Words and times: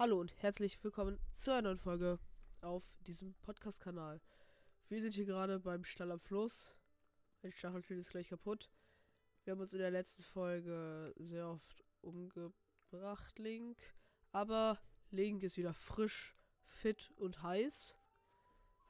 Hallo 0.00 0.20
und 0.20 0.32
herzlich 0.40 0.78
willkommen 0.84 1.18
zu 1.32 1.50
einer 1.50 1.62
neuen 1.62 1.78
Folge 1.78 2.20
auf 2.60 2.84
diesem 3.00 3.34
Podcast-Kanal. 3.40 4.20
Wir 4.88 5.00
sind 5.00 5.12
hier 5.16 5.24
gerade 5.24 5.58
beim 5.58 5.82
Stall 5.82 6.12
am 6.12 6.20
Fluss. 6.20 6.72
Mein 7.42 7.50
Stachelschild 7.50 7.98
ist 7.98 8.10
gleich 8.10 8.28
kaputt. 8.28 8.70
Wir 9.42 9.50
haben 9.50 9.60
uns 9.60 9.72
in 9.72 9.80
der 9.80 9.90
letzten 9.90 10.22
Folge 10.22 11.12
sehr 11.16 11.48
oft 11.48 11.84
umgebracht, 12.00 13.40
Link. 13.40 13.76
Aber 14.30 14.80
Link 15.10 15.42
ist 15.42 15.56
wieder 15.56 15.74
frisch, 15.74 16.36
fit 16.68 17.10
und 17.16 17.42
heiß. 17.42 17.98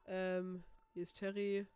Ähm, 0.05 0.63
hier 0.93 1.05
ist 1.05 1.17
Terry. 1.17 1.67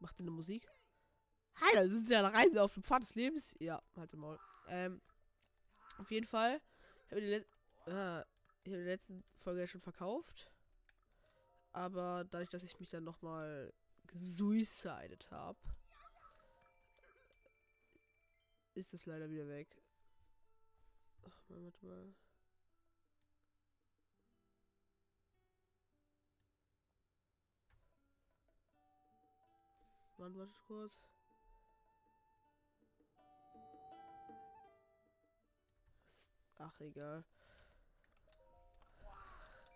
Macht 0.00 0.20
eine 0.20 0.30
Musik? 0.30 0.68
Hallo, 1.54 1.88
sind 1.88 2.02
Sie 2.02 2.10
der 2.10 2.24
Reise 2.24 2.62
auf 2.62 2.74
dem 2.74 2.82
Pfad 2.82 3.00
des 3.00 3.14
Lebens? 3.14 3.56
Ja, 3.58 3.82
halt 3.96 4.12
mal. 4.12 4.38
Ähm, 4.68 5.00
auf 5.98 6.10
jeden 6.10 6.26
Fall. 6.26 6.60
Ich 7.06 7.12
habe 7.12 7.20
die, 7.20 7.90
ah, 7.90 8.18
hab 8.18 8.64
die 8.64 8.74
letzten 8.74 9.24
Folge 9.38 9.60
ja 9.60 9.66
schon 9.66 9.80
verkauft. 9.80 10.50
Aber 11.72 12.24
dadurch, 12.30 12.50
dass 12.50 12.62
ich 12.62 12.78
mich 12.78 12.90
dann 12.90 13.04
nochmal 13.04 13.72
gesuicided 14.06 15.30
habe, 15.30 15.58
ist 18.74 18.94
es 18.94 19.06
leider 19.06 19.28
wieder 19.30 19.48
weg. 19.48 19.82
Ach, 21.26 21.48
mal, 21.48 21.64
warte 21.64 21.86
mal. 21.86 22.14
Mann, 30.16 30.38
warte 30.38 30.54
kurz. 30.66 31.13
Ach, 36.58 36.80
egal. 36.80 37.24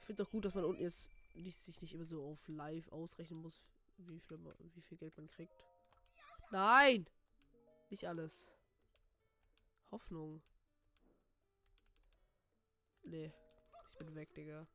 Ich 0.01 0.07
finde 0.07 0.23
doch 0.23 0.31
gut, 0.31 0.45
dass 0.45 0.55
man 0.55 0.65
unten 0.65 0.83
jetzt 0.83 1.11
nicht, 1.35 1.61
sich 1.61 1.81
nicht 1.83 1.95
immer 1.95 2.07
so 2.07 2.25
auf 2.25 2.49
live 2.49 2.89
ausrechnen 2.93 3.41
muss, 3.43 3.63
wie 3.99 4.21
viel, 4.21 4.39
wie 4.75 4.81
viel 4.81 4.99
Geld 4.99 5.17
man 5.17 5.29
kriegt. 5.29 5.65
Nein! 6.51 7.07
Nicht 7.91 8.07
alles. 8.07 8.53
Hoffnung. 9.91 10.43
Nee. 13.03 13.33
Ich 13.89 13.97
bin 13.97 14.15
weg, 14.15 14.35
Digga. 14.35 14.67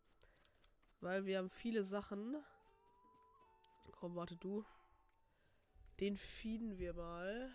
Weil 1.02 1.26
wir 1.26 1.38
haben 1.38 1.50
viele 1.50 1.84
Sachen. 1.84 2.36
Komm, 3.92 4.16
warte 4.16 4.36
du. 4.36 4.66
Den 6.00 6.17
fieden 6.17 6.78
wir 6.78 6.94
mal. 6.94 7.54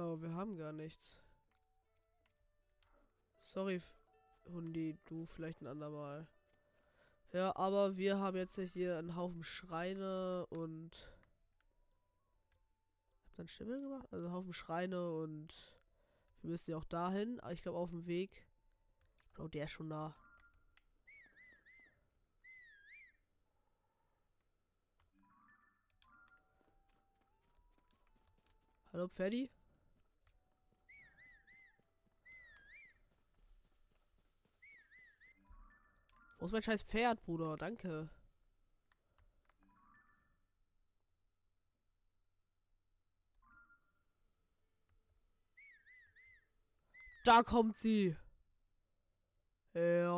Oh, 0.00 0.18
wir 0.22 0.32
haben 0.34 0.56
gar 0.56 0.72
nichts. 0.72 1.18
Sorry, 3.38 3.82
Hundi, 4.46 4.96
du 5.04 5.26
vielleicht 5.26 5.60
ein 5.60 5.66
andermal. 5.66 6.26
Ja, 7.34 7.54
aber 7.54 7.98
wir 7.98 8.18
haben 8.18 8.38
jetzt 8.38 8.58
hier 8.58 8.96
einen 8.96 9.14
Haufen 9.14 9.44
Schreine 9.44 10.46
und. 10.46 11.12
Hab 13.26 13.36
dann 13.36 13.48
Stimme 13.48 13.78
gemacht? 13.78 14.08
Also 14.10 14.24
einen 14.24 14.34
Haufen 14.34 14.54
Schreine 14.54 15.12
und. 15.12 15.52
Wir 16.40 16.50
müssen 16.50 16.70
ja 16.70 16.78
auch 16.78 16.84
dahin. 16.84 17.38
Aber 17.40 17.52
ich 17.52 17.60
glaube 17.60 17.76
auf 17.76 17.90
dem 17.90 18.06
Weg. 18.06 18.46
Oh, 19.36 19.48
der 19.48 19.66
ist 19.66 19.72
schon 19.72 19.88
nah. 19.88 20.16
Hallo, 28.94 29.08
Pferdi? 29.08 29.50
Wo 36.40 36.46
ist 36.46 36.52
mein 36.52 36.62
scheiß 36.62 36.82
Pferd, 36.82 37.22
Bruder? 37.22 37.56
Danke. 37.58 38.08
Da 47.24 47.42
kommt 47.42 47.76
sie. 47.76 48.16
Ja. 49.74 50.10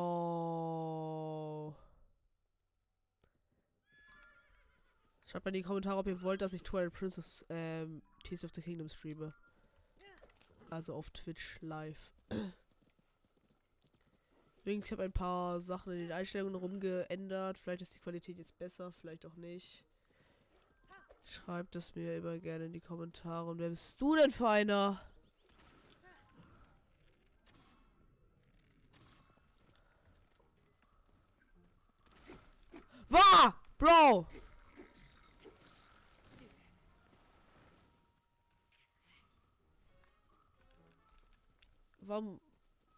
Schreibt 5.27 5.45
mal 5.45 5.49
in 5.49 5.55
die 5.55 5.63
Kommentare, 5.63 5.99
ob 5.99 6.07
ihr 6.07 6.23
wollt, 6.23 6.41
dass 6.41 6.53
ich 6.53 6.63
Twilight 6.63 6.93
Princess 6.93 7.45
ähm, 7.49 8.03
Tears 8.23 8.45
of 8.45 8.53
the 8.55 8.63
Kingdom 8.63 8.89
streame. 8.89 9.35
Also 10.71 10.95
auf 10.95 11.11
Twitch 11.11 11.59
live. 11.61 12.13
Übrigens, 14.63 14.87
ich 14.87 14.93
habe 14.93 15.03
ein 15.03 15.13
paar 15.13 15.61
Sachen 15.61 15.93
in 15.93 15.99
den 15.99 16.13
Einstellungen 16.13 16.55
rumgeändert. 16.55 17.59
Vielleicht 17.59 17.83
ist 17.83 17.97
die 17.97 17.99
Qualität 17.99 18.39
jetzt 18.39 18.57
besser, 18.59 18.93
vielleicht 18.93 19.27
auch 19.27 19.35
nicht. 19.35 19.85
Schreibt 21.25 21.75
es 21.75 21.93
mir 21.97 22.17
immer 22.17 22.39
gerne 22.39 22.67
in 22.67 22.73
die 22.73 22.81
Kommentare. 22.81 23.51
Und 23.51 23.59
wer 23.59 23.71
bist 23.71 24.01
du 24.01 24.15
denn 24.15 24.31
für 24.31 24.49
einer? 24.49 25.01
War! 33.09 33.57
Bro! 33.79 34.27
Warum 42.03 42.41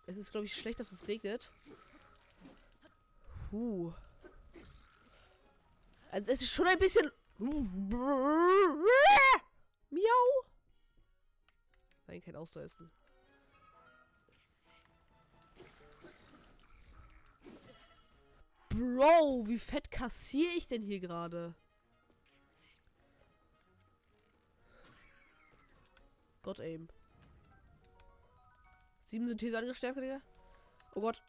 es 0.07 0.17
ist, 0.17 0.31
glaube 0.31 0.47
ich, 0.47 0.55
schlecht, 0.55 0.81
dass 0.81 0.93
es 0.93 1.07
regnet. 1.09 1.51
Huh. 3.51 3.93
Also 6.11 6.33
es 6.33 6.43
ist 6.43 6.53
schon 6.53 6.67
ein 6.67 6.79
bisschen... 6.79 7.11
Miau. 7.39 8.41
Nein, 12.07 12.21
kein 12.21 12.37
Ausdaueressen. 12.37 12.91
Bro, 18.69 19.47
wie 19.47 19.59
fett 19.59 19.91
kassiere 19.91 20.53
ich 20.57 20.67
denn 20.67 20.83
hier 20.83 21.01
gerade? 21.01 21.55
Gott 26.43 26.61
aim. 26.61 26.89
Sieben 29.05 29.29
Synthese 29.29 29.59
angestärkt, 29.59 29.99
Digga. 29.99 30.21
Oh 30.95 31.01
Gott. 31.01 31.23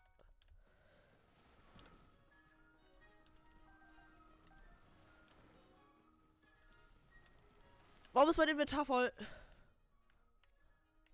Warum 8.13 8.29
ist 8.29 8.37
mein 8.37 8.47
Inventar 8.47 8.85
voll? 8.85 9.11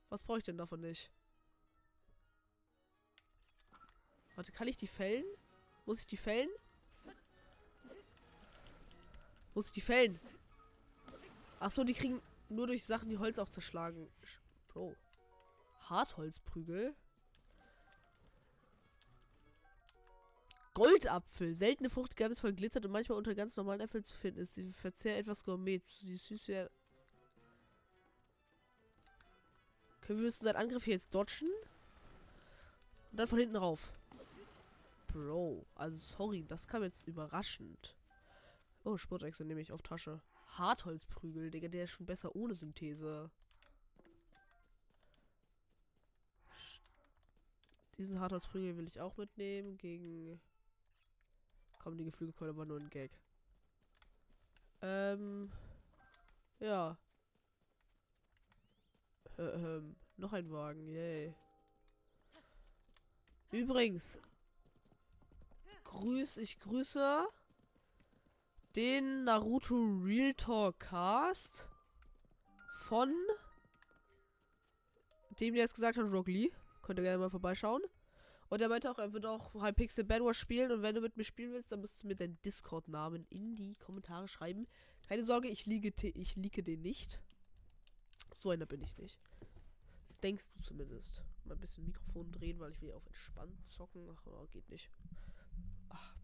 Was 0.09 0.21
brauche 0.21 0.37
ich 0.37 0.43
denn 0.43 0.57
davon 0.57 0.81
nicht? 0.81 1.09
Warte, 4.35 4.51
kann 4.51 4.67
ich 4.67 4.77
die 4.77 4.87
fällen? 4.87 5.25
Muss 5.85 6.01
ich 6.01 6.05
die 6.05 6.17
fällen? 6.17 6.49
Muss 9.55 9.65
ich 9.67 9.71
die 9.71 9.81
fällen? 9.81 10.19
Ach 11.59 11.71
so, 11.71 11.83
die 11.83 11.93
kriegen 11.93 12.21
nur 12.49 12.67
durch 12.67 12.85
Sachen, 12.85 13.09
die 13.09 13.17
Holz 13.17 13.39
auch 13.39 13.49
zerschlagen. 13.49 14.07
Bro. 14.67 14.95
Hartholzprügel. 15.91 16.95
Goldapfel. 20.73 21.53
Seltene 21.53 21.89
Frucht, 21.89 22.15
geheimnisvoll 22.15 22.53
glitzert 22.53 22.85
und 22.85 22.91
manchmal 22.91 23.17
unter 23.17 23.35
ganz 23.35 23.57
normalen 23.57 23.81
Äpfeln 23.81 24.03
zu 24.03 24.15
finden 24.15 24.39
ist. 24.39 24.55
Sie 24.55 24.71
Verzehr 24.71 25.17
etwas 25.17 25.43
Gourmet. 25.43 25.81
Die 26.01 26.15
süße. 26.15 26.71
Können 30.01 30.19
wir 30.19 30.25
müssen 30.25 30.45
seinen 30.45 30.55
Angriff 30.55 30.85
hier 30.85 30.93
jetzt 30.93 31.13
dodgen? 31.13 31.49
Und 33.11 33.17
dann 33.19 33.27
von 33.27 33.37
hinten 33.37 33.57
rauf. 33.57 33.93
Bro, 35.07 35.65
also 35.75 35.97
sorry, 35.97 36.45
das 36.47 36.67
kam 36.67 36.83
jetzt 36.83 37.05
überraschend. 37.05 37.97
Oh, 38.85 38.97
Sportwechsel 38.97 39.45
nehme 39.45 39.59
ich 39.59 39.73
auf 39.73 39.81
Tasche. 39.81 40.21
Hartholzprügel, 40.57 41.51
Digga, 41.51 41.67
der 41.67 41.83
ist 41.83 41.91
schon 41.91 42.05
besser 42.05 42.33
ohne 42.33 42.55
Synthese. 42.55 43.29
Diesen 48.01 48.19
Hartholzprügel 48.19 48.77
will 48.77 48.87
ich 48.87 48.99
auch 48.99 49.15
mitnehmen. 49.15 49.77
Gegen. 49.77 50.41
Komm, 51.77 51.97
die 51.97 52.05
Geflügelkeule 52.05 52.57
war 52.57 52.65
nur 52.65 52.79
ein 52.79 52.89
Gag. 52.89 53.11
Ähm. 54.81 55.51
Ja. 56.59 56.97
Ähm, 59.37 59.95
noch 60.17 60.33
ein 60.33 60.51
Wagen, 60.51 60.87
yay. 60.87 61.35
Übrigens. 63.51 64.19
Grüß, 65.83 66.37
ich 66.37 66.59
grüße 66.59 67.27
den 68.75 69.25
Naruto 69.25 69.75
Real 70.03 70.33
Talk 70.33 70.79
Cast 70.79 71.69
von 72.79 73.13
dem, 75.39 75.53
der 75.53 75.65
es 75.65 75.75
gesagt 75.75 75.97
hat, 75.97 76.11
Rock 76.11 76.29
Lee. 76.29 76.51
Könnt 76.81 76.99
ihr 76.99 77.03
gerne 77.03 77.19
mal 77.19 77.29
vorbeischauen. 77.29 77.81
Und 78.49 78.61
er 78.61 78.67
meinte 78.67 78.91
auch, 78.91 78.99
er 78.99 79.13
wird 79.13 79.25
auch 79.25 79.53
Hypixel 79.53 80.03
Bad 80.03 80.21
Wars 80.21 80.37
spielen. 80.37 80.71
Und 80.71 80.81
wenn 80.81 80.95
du 80.95 81.01
mit 81.01 81.15
mir 81.15 81.23
spielen 81.23 81.53
willst, 81.53 81.71
dann 81.71 81.79
musst 81.79 82.03
du 82.03 82.07
mir 82.07 82.15
deinen 82.15 82.41
Discord-Namen 82.41 83.25
in 83.29 83.55
die 83.55 83.75
Kommentare 83.75 84.27
schreiben. 84.27 84.67
Keine 85.07 85.25
Sorge, 85.25 85.47
ich 85.47 85.65
liege, 85.65 85.93
ich 86.01 86.35
den 86.35 86.81
nicht. 86.81 87.21
So 88.33 88.49
einer 88.49 88.65
bin 88.65 88.81
ich 88.81 88.97
nicht. 88.97 89.19
Denkst 90.21 90.49
du 90.49 90.61
zumindest. 90.61 91.21
Mal 91.45 91.53
ein 91.53 91.59
bisschen 91.59 91.85
Mikrofon 91.85 92.31
drehen, 92.31 92.59
weil 92.59 92.71
ich 92.71 92.81
will 92.81 92.91
auf 92.91 93.05
entspannt 93.05 93.55
zocken. 93.69 94.07
Ach, 94.11 94.25
oh, 94.25 94.47
geht 94.47 94.69
nicht. 94.69 94.89
Ach. 95.89 96.15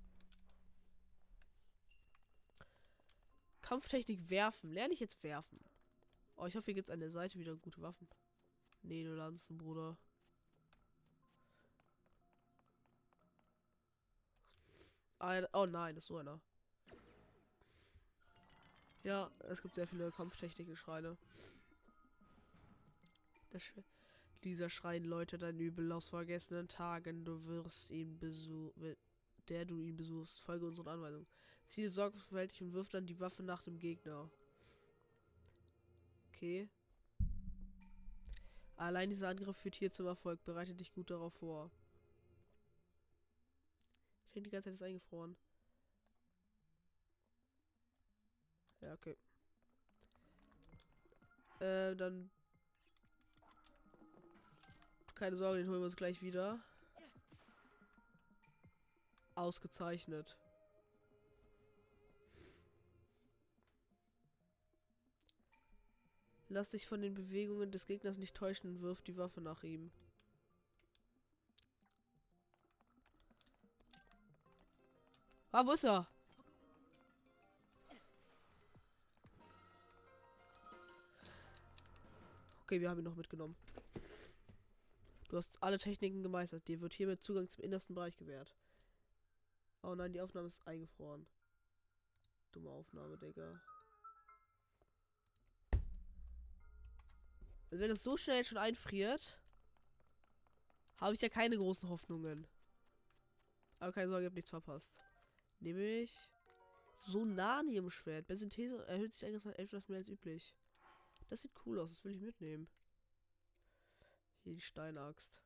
Kampftechnik 3.62 4.30
werfen. 4.30 4.72
Lerne 4.72 4.94
ich 4.94 5.00
jetzt 5.00 5.24
werfen. 5.24 5.60
Oh, 6.36 6.46
ich 6.46 6.56
hoffe, 6.56 6.66
hier 6.66 6.76
gibt 6.76 6.90
es 6.90 6.94
an 6.94 7.00
der 7.00 7.10
Seite 7.12 7.40
wieder 7.40 7.56
gute 7.56 7.82
Waffen. 7.82 8.08
Nee, 8.84 9.04
du 9.04 9.16
Lanzen, 9.16 9.58
Bruder. 9.58 9.98
Oh 15.20 15.66
nein, 15.66 15.96
das 15.96 16.04
ist 16.04 16.08
so 16.08 16.18
einer. 16.18 16.40
Ja, 19.04 19.32
es 19.48 19.62
gibt 19.62 19.76
sehr 19.76 19.88
viele 19.88 20.12
Kampftechniken-Schreine. 20.12 21.18
Dieser 24.44 24.70
Schrein 24.70 25.04
läutet 25.06 25.44
ein 25.44 25.60
Übel 25.60 25.92
aus 25.92 26.10
vergessenen 26.10 26.68
Tagen. 26.68 27.26
Du 27.26 27.46
wirst 27.46 27.90
ihn 27.90 28.20
besuchen, 28.20 28.96
der 29.50 29.66
du 29.66 29.80
ihn 29.80 29.96
besuchst. 29.96 30.42
Folge 30.42 30.66
unseren 30.66 30.90
Anweisungen. 30.90 31.28
Ziehe 31.66 31.90
sorgfältig 31.90 32.62
und 32.62 32.74
wirf 32.74 32.90
dann 32.90 33.06
die 33.06 33.20
Waffe 33.20 33.44
nach 33.44 33.64
dem 33.64 33.80
Gegner. 33.80 34.30
Okay. 36.30 36.70
Allein 38.76 39.10
dieser 39.10 39.30
Angriff 39.30 39.58
führt 39.58 39.76
hier 39.76 39.92
zum 39.92 40.06
Erfolg. 40.06 40.44
Bereite 40.44 40.76
dich 40.76 40.94
gut 40.94 41.10
darauf 41.10 41.34
vor. 41.34 41.72
Denke, 44.38 44.52
die 44.52 44.54
ganze 44.54 44.70
Zeit 44.70 44.76
ist 44.76 44.84
eingefroren. 44.84 45.36
Ja, 48.82 48.94
okay. 48.94 49.18
Äh, 51.60 51.96
dann. 51.96 52.30
Keine 55.16 55.38
Sorge, 55.38 55.58
den 55.58 55.70
holen 55.70 55.80
wir 55.80 55.86
uns 55.86 55.96
gleich 55.96 56.22
wieder. 56.22 56.60
Ausgezeichnet. 59.34 60.38
Lass 66.50 66.70
dich 66.70 66.86
von 66.86 67.02
den 67.02 67.16
Bewegungen 67.16 67.72
des 67.72 67.88
Gegners 67.88 68.20
nicht 68.20 68.36
täuschen 68.36 68.70
und 68.70 68.82
wirf 68.84 69.02
die 69.02 69.18
Waffe 69.18 69.42
nach 69.42 69.64
ihm. 69.64 69.90
Ah, 75.58 75.66
wo 75.66 75.72
ist 75.72 75.86
er? 75.86 76.08
Okay, 82.62 82.80
wir 82.80 82.88
haben 82.88 83.00
ihn 83.00 83.06
noch 83.06 83.16
mitgenommen. 83.16 83.56
Du 85.30 85.38
hast 85.38 85.58
alle 85.64 85.80
Techniken 85.80 86.22
gemeistert. 86.22 86.68
Dir 86.68 86.80
wird 86.80 86.94
hiermit 86.94 87.24
Zugang 87.24 87.50
zum 87.50 87.64
innersten 87.64 87.96
Bereich 87.96 88.16
gewährt. 88.18 88.56
Oh 89.82 89.96
nein, 89.96 90.14
die 90.14 90.22
Aufnahme 90.22 90.46
ist 90.46 90.62
eingefroren. 90.68 91.26
Dumme 92.52 92.70
Aufnahme, 92.70 93.18
Digga. 93.18 93.60
Also 97.72 97.82
wenn 97.84 97.90
es 97.90 98.04
so 98.04 98.16
schnell 98.16 98.46
schon 98.46 98.60
einfriert, 98.60 99.42
habe 100.98 101.16
ich 101.16 101.22
ja 101.22 101.30
keine 101.30 101.58
großen 101.58 101.90
Hoffnungen. 101.90 102.46
Aber 103.80 103.92
keine 103.92 104.10
Sorge, 104.10 104.26
ich 104.26 104.30
habe 104.30 104.36
nichts 104.36 104.52
verpasst. 104.52 105.00
Nämlich 105.60 106.16
Sonanium-Schwert. 107.00 108.28
Bei 108.28 108.36
Synthese 108.36 108.86
erhöht 108.88 109.14
sich 109.14 109.24
etwas 109.24 109.88
mehr 109.90 110.00
als 110.00 110.10
üblich. 110.10 110.56
Das 111.30 111.42
sieht 111.42 111.52
cool 111.66 111.80
aus, 111.80 111.90
das 111.90 112.04
will 112.04 112.14
ich 112.14 112.22
mitnehmen. 112.22 112.68
Hier 114.44 114.54
die 114.54 114.62
Steinaxt. 114.62 115.42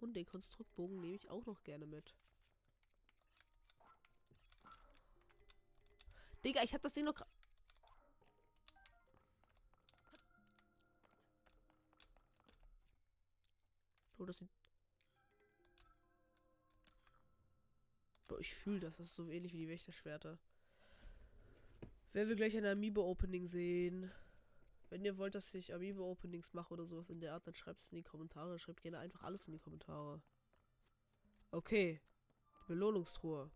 Und 0.00 0.14
den 0.14 0.26
Konstruktbogen 0.26 1.00
nehme 1.00 1.16
ich 1.16 1.30
auch 1.30 1.46
noch 1.46 1.62
gerne 1.62 1.86
mit. 1.86 2.14
Digga, 6.44 6.62
ich 6.62 6.74
habe 6.74 6.82
das 6.82 6.92
Ding 6.92 7.06
noch 7.06 7.24
Bro, 14.16 14.26
das 14.26 14.36
sieht. 14.38 14.63
Bro, 18.34 18.40
ich 18.40 18.54
fühle 18.54 18.80
das. 18.80 18.96
Das 18.96 19.08
ist 19.08 19.14
so 19.14 19.28
ähnlich 19.28 19.52
wie 19.52 19.58
die 19.58 19.68
Wächterschwerter. 19.68 20.38
Werden 22.12 22.28
wir 22.28 22.36
gleich 22.36 22.56
ein 22.56 22.66
Amiibo-Opening 22.66 23.46
sehen. 23.46 24.10
Wenn 24.90 25.04
ihr 25.04 25.18
wollt, 25.18 25.36
dass 25.36 25.54
ich 25.54 25.72
Amiibo-Openings 25.72 26.52
mache 26.52 26.74
oder 26.74 26.84
sowas 26.84 27.10
in 27.10 27.20
der 27.20 27.34
Art, 27.34 27.46
dann 27.46 27.54
schreibt 27.54 27.82
es 27.82 27.90
in 27.90 27.96
die 27.96 28.02
Kommentare. 28.02 28.58
Schreibt 28.58 28.82
gerne 28.82 28.98
einfach 28.98 29.22
alles 29.22 29.46
in 29.46 29.52
die 29.52 29.60
Kommentare. 29.60 30.20
Okay. 31.52 32.00
Die 32.62 32.72
Belohnungstruhe. 32.72 33.50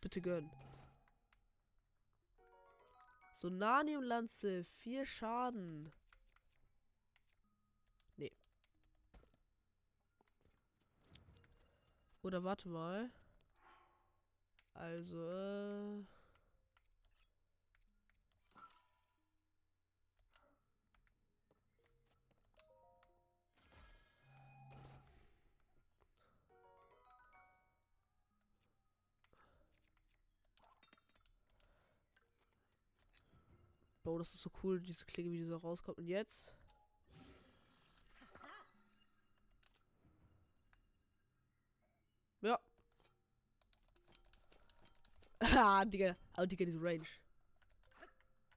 Bitte 0.00 0.20
gönn. 0.20 0.50
Sonanium-Lanze. 3.34 4.64
Vier 4.64 5.06
Schaden. 5.06 5.92
Oder 12.22 12.44
warte 12.44 12.68
mal. 12.68 13.10
Also. 14.74 15.30
Äh 15.30 16.04
Bro, 34.10 34.18
das 34.18 34.34
ist 34.34 34.42
so 34.42 34.50
cool, 34.64 34.80
diese 34.80 35.04
Klinge, 35.04 35.30
wie 35.30 35.38
die 35.38 35.44
so 35.44 35.56
rauskommt. 35.56 35.98
Und 35.98 36.06
jetzt? 36.06 36.52
Ja. 42.40 42.58
Ah, 45.40 45.84
Digga. 45.84 46.16
Aber 46.34 46.46
Digga, 46.46 46.64
diese 46.64 46.80
Range. 46.80 47.06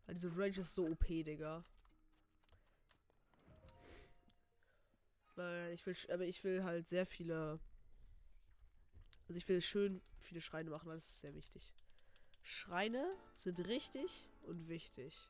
Diese 0.10 0.36
Range 0.36 0.60
ist 0.60 0.74
so 0.74 0.86
OP, 0.86 1.08
Digga. 1.08 1.64
Weil 5.36 5.74
ich 5.74 5.86
will, 5.86 5.96
aber 6.12 6.26
ich 6.26 6.44
will 6.44 6.64
halt 6.64 6.88
sehr 6.88 7.06
viele. 7.06 7.60
Also 9.28 9.36
ich 9.36 9.48
will 9.48 9.62
schön 9.62 10.02
viele 10.20 10.42
Schreine 10.42 10.70
machen, 10.70 10.88
weil 10.88 10.98
das 10.98 11.08
ist 11.08 11.22
sehr 11.22 11.34
wichtig. 11.34 11.74
Schreine 12.44 13.16
sind 13.34 13.60
richtig 13.68 14.28
und 14.44 14.68
wichtig. 14.68 15.30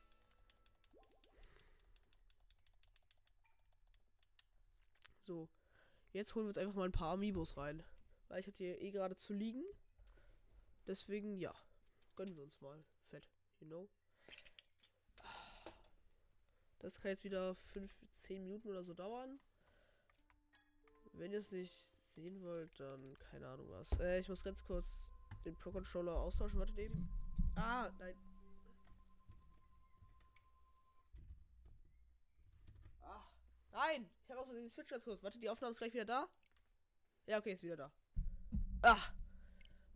So. 5.26 5.48
Jetzt 6.12 6.34
holen 6.34 6.46
wir 6.46 6.48
uns 6.48 6.58
einfach 6.58 6.74
mal 6.74 6.84
ein 6.84 6.92
paar 6.92 7.14
Amiibos 7.14 7.56
rein. 7.56 7.82
Weil 8.28 8.40
ich 8.40 8.46
habe 8.46 8.56
die 8.56 8.66
eh 8.66 8.90
gerade 8.90 9.16
zu 9.16 9.32
liegen. 9.32 9.64
Deswegen, 10.86 11.38
ja. 11.38 11.54
Gönnen 12.16 12.36
wir 12.36 12.42
uns 12.42 12.60
mal. 12.60 12.84
Fett. 13.10 13.28
You 13.60 13.66
know? 13.66 13.88
Das 16.80 17.00
kann 17.00 17.12
jetzt 17.12 17.24
wieder 17.24 17.54
5, 17.54 17.90
10 18.16 18.44
Minuten 18.44 18.68
oder 18.68 18.84
so 18.84 18.92
dauern. 18.92 19.40
Wenn 21.12 21.32
ihr 21.32 21.38
es 21.38 21.50
nicht 21.50 21.72
sehen 22.14 22.42
wollt, 22.42 22.78
dann 22.78 23.16
keine 23.30 23.48
Ahnung 23.48 23.70
was. 23.70 23.98
Äh, 24.00 24.20
ich 24.20 24.28
muss 24.28 24.44
ganz 24.44 24.62
kurz 24.64 25.02
den 25.44 25.54
Pro 25.56 25.70
Controller 25.70 26.12
austauschen. 26.12 26.58
Wartet 26.58 26.78
eben. 26.78 27.08
Ah, 27.54 27.90
nein. 27.98 28.14
Ach, 33.02 33.30
nein. 33.72 34.10
Ich 34.24 34.30
habe 34.30 34.40
auch 34.40 34.46
so 34.46 34.52
den 34.52 34.70
Switch 34.70 34.90
ganz 34.90 35.04
kurz. 35.04 35.22
Warte, 35.22 35.38
die 35.38 35.48
Aufnahme 35.48 35.70
ist 35.70 35.78
gleich 35.78 35.94
wieder 35.94 36.04
da. 36.04 36.28
Ja, 37.26 37.38
okay, 37.38 37.52
ist 37.52 37.62
wieder 37.62 37.76
da. 37.76 37.92
Ah. 38.82 38.98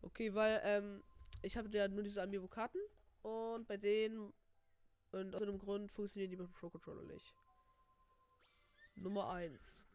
Okay, 0.02 0.34
weil 0.34 0.60
ähm, 0.64 1.02
ich 1.42 1.56
habe 1.56 1.68
ja 1.76 1.88
nur 1.88 2.02
diese 2.02 2.22
Amiibo-Karten 2.22 2.80
und 3.22 3.66
bei 3.66 3.76
denen 3.76 4.32
und 5.12 5.34
aus 5.34 5.42
dem 5.42 5.58
Grund 5.58 5.90
funktionieren 5.90 6.30
die 6.30 6.36
mit 6.36 6.46
dem 6.46 6.52
Pro 6.52 6.68
Controller 6.70 7.02
nicht. 7.04 7.34
Nummer 8.96 9.30
1. 9.30 9.86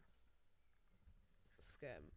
Scam. 1.61 2.11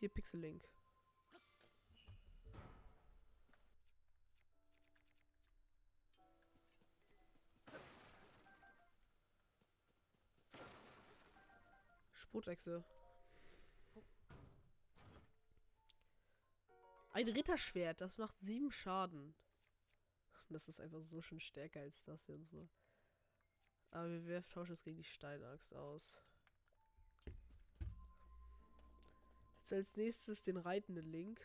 Hier 0.00 0.08
Pixel 0.08 0.40
Link. 0.40 0.68
Spurtechse. 12.14 12.84
Ein 17.14 17.28
Ritterschwert, 17.28 18.00
das 18.00 18.18
macht 18.18 18.40
sieben 18.40 18.72
Schaden. 18.72 19.36
Das 20.48 20.66
ist 20.66 20.80
einfach 20.80 21.00
so 21.04 21.22
schon 21.22 21.38
stärker 21.38 21.78
als 21.78 22.02
das 22.02 22.26
hier 22.26 22.34
und 22.34 22.48
so. 22.48 22.68
Aber 23.92 24.10
wir 24.10 24.26
werfen 24.26 24.50
tauschen 24.50 24.72
es 24.72 24.82
gegen 24.82 24.96
die 24.96 25.04
Steinaxt 25.04 25.72
aus. 25.76 26.20
Jetzt 29.60 29.72
als 29.72 29.96
nächstes 29.96 30.42
den 30.42 30.56
reitenden 30.56 31.06
Link. 31.06 31.40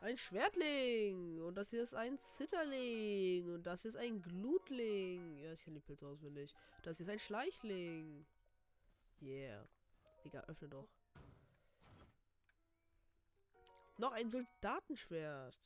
Ein 0.00 0.16
Schwertling. 0.16 1.42
Und 1.42 1.56
das 1.56 1.68
hier 1.68 1.82
ist 1.82 1.94
ein 1.94 2.18
Zitterling. 2.20 3.52
Und 3.52 3.64
das 3.64 3.82
hier 3.82 3.90
ist 3.90 3.96
ein 3.96 4.22
Glutling. 4.22 5.36
Ja, 5.40 5.52
ich 5.52 5.60
kenne 5.60 5.78
die 5.78 5.84
Pilze 5.84 6.06
auswendig. 6.06 6.54
Das 6.84 6.96
hier 6.96 7.04
ist 7.04 7.12
ein 7.12 7.18
Schleichling. 7.18 8.24
Yeah. 9.20 9.68
Digga, 10.24 10.40
öffne 10.44 10.68
doch. 10.68 10.97
Noch 13.98 14.12
ein 14.12 14.30
Soldatenschwert. 14.30 15.58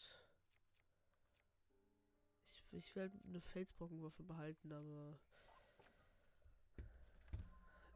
Ich, 2.50 2.72
ich 2.72 2.96
werde 2.96 3.16
eine 3.28 3.42
Felsbrockenwaffe 3.42 4.22
behalten, 4.22 4.72
aber... 4.72 5.18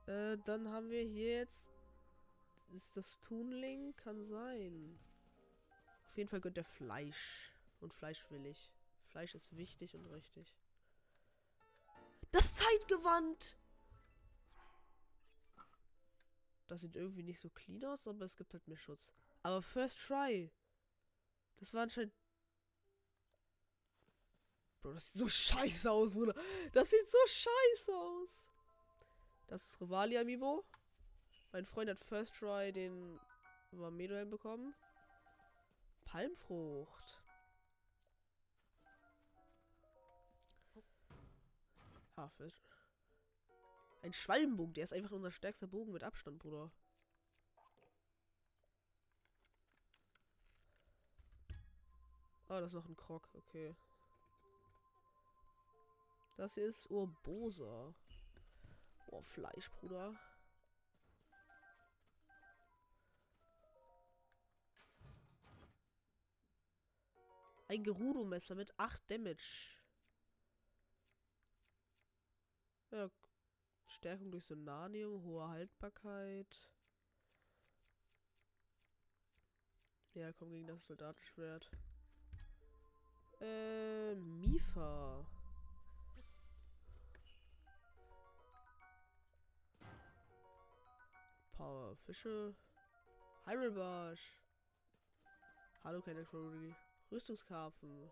Äh, 0.06 0.38
dann 0.44 0.68
haben 0.70 0.90
wir 0.90 1.02
hier 1.02 1.38
jetzt... 1.38 1.68
Ist 2.74 2.96
das 2.96 3.18
Tunling? 3.20 3.96
Kann 3.96 4.26
sein. 4.26 4.98
Auf 6.08 6.16
jeden 6.18 6.28
Fall 6.28 6.42
gönnt 6.42 6.58
er 6.58 6.64
Fleisch. 6.64 7.50
Und 7.80 7.94
Fleisch 7.94 8.30
will 8.30 8.44
ich. 8.44 8.70
Fleisch 9.08 9.34
ist 9.34 9.56
wichtig 9.56 9.94
und 9.94 10.04
richtig. 10.06 10.54
Das 12.30 12.54
Zeitgewand! 12.54 13.56
Das 16.66 16.82
sieht 16.82 16.96
irgendwie 16.96 17.22
nicht 17.22 17.40
so 17.40 17.48
clean 17.48 17.82
aus, 17.86 18.06
aber 18.06 18.26
es 18.26 18.36
gibt 18.36 18.52
halt 18.52 18.68
mehr 18.68 18.76
Schutz. 18.76 19.14
Aber 19.46 19.62
First 19.62 20.00
Try. 20.00 20.50
Das 21.58 21.72
war 21.72 21.82
anscheinend. 21.82 22.12
Bro, 24.80 24.94
das 24.94 25.12
sieht 25.12 25.20
so 25.20 25.28
scheiße 25.28 25.88
aus, 25.88 26.14
Bruder. 26.14 26.34
Das 26.72 26.90
sieht 26.90 27.08
so 27.08 27.18
scheiße 27.28 27.94
aus. 27.94 28.50
Das 29.46 29.64
ist 29.64 29.80
Rivali 29.80 30.18
Amiibo. 30.18 30.64
Mein 31.52 31.64
Freund 31.64 31.88
hat 31.88 32.00
First 32.00 32.34
Try 32.34 32.72
den 32.72 33.20
Vamedo 33.70 34.26
bekommen. 34.26 34.74
Palmfrucht. 36.06 37.22
Ah, 42.16 42.28
First. 42.30 42.68
Ein 44.02 44.12
Schwalbenbogen, 44.12 44.74
der 44.74 44.82
ist 44.82 44.92
einfach 44.92 45.12
unser 45.12 45.30
stärkster 45.30 45.68
Bogen 45.68 45.92
mit 45.92 46.02
Abstand, 46.02 46.40
Bruder. 46.40 46.72
Ah, 52.48 52.60
das 52.60 52.68
ist 52.68 52.74
noch 52.74 52.88
ein 52.88 52.96
Krog, 52.96 53.28
okay. 53.34 53.74
Das 56.36 56.54
hier 56.54 56.66
ist 56.66 56.90
Urbosa. 56.90 57.94
Oh, 59.10 59.22
Fleisch, 59.22 59.70
Bruder. 59.70 60.14
Ein 67.68 67.82
Gerudo-Messer 67.82 68.54
mit 68.54 68.78
8 68.78 69.10
Damage. 69.10 69.80
Ja, 72.92 73.10
Stärkung 73.88 74.30
durch 74.30 74.44
Sonanium, 74.44 75.22
hohe 75.24 75.48
Haltbarkeit. 75.48 76.70
Ja, 80.14 80.32
komm 80.32 80.50
gegen 80.50 80.68
das 80.68 80.84
Soldatenschwert. 80.84 81.70
Äh, 83.40 84.14
Mifa. 84.14 85.24
Paar 91.52 91.96
Fische. 91.96 92.54
Hyrule 93.44 93.70
Barsch. 93.70 94.32
Hallo, 95.84 96.00
keine 96.00 96.24
Crowley. 96.24 96.74
Rüstungskarpfen. 97.12 98.10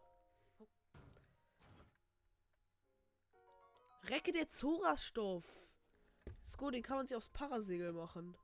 Recke 4.11 4.33
der 4.33 4.49
Zoras-Stoff. 4.49 5.45
Ist 6.45 6.59
gut, 6.59 6.75
den 6.75 6.83
kann 6.83 6.99
man 6.99 7.07
sich 7.07 7.17
aufs 7.17 7.31
Parasegel 7.31 7.93
machen. 7.93 8.37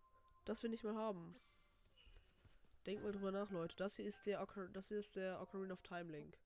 Das 0.47 0.63
will 0.63 0.73
ich 0.73 0.83
mal 0.83 0.97
haben. 0.97 1.37
Denkt 2.87 3.03
mal 3.03 3.13
drüber 3.13 3.31
nach, 3.31 3.51
Leute. 3.51 3.77
Das 3.77 3.97
hier 3.97 4.07
ist 4.07 4.25
der 4.27 4.43
Ocar 4.43 4.67
das 4.69 4.89
hier 4.89 4.99
ist 4.99 5.17
der 5.17 5.41
Ocarina 5.41 5.75
of 5.75 5.83
Time 5.83 6.11
Link. 6.11 6.39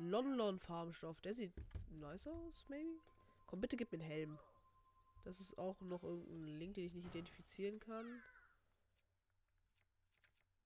London 0.00 0.58
Farbenstoff. 0.58 1.20
Der 1.20 1.34
sieht 1.34 1.52
nice 1.90 2.26
aus, 2.26 2.64
maybe. 2.68 2.98
Komm, 3.46 3.60
bitte 3.60 3.76
gib 3.76 3.92
mir 3.92 3.98
einen 3.98 4.08
Helm. 4.08 4.38
Das 5.24 5.38
ist 5.40 5.58
auch 5.58 5.80
noch 5.82 6.02
irgendein 6.02 6.58
Link, 6.58 6.74
den 6.74 6.86
ich 6.86 6.94
nicht 6.94 7.06
identifizieren 7.06 7.78
kann. 7.78 8.22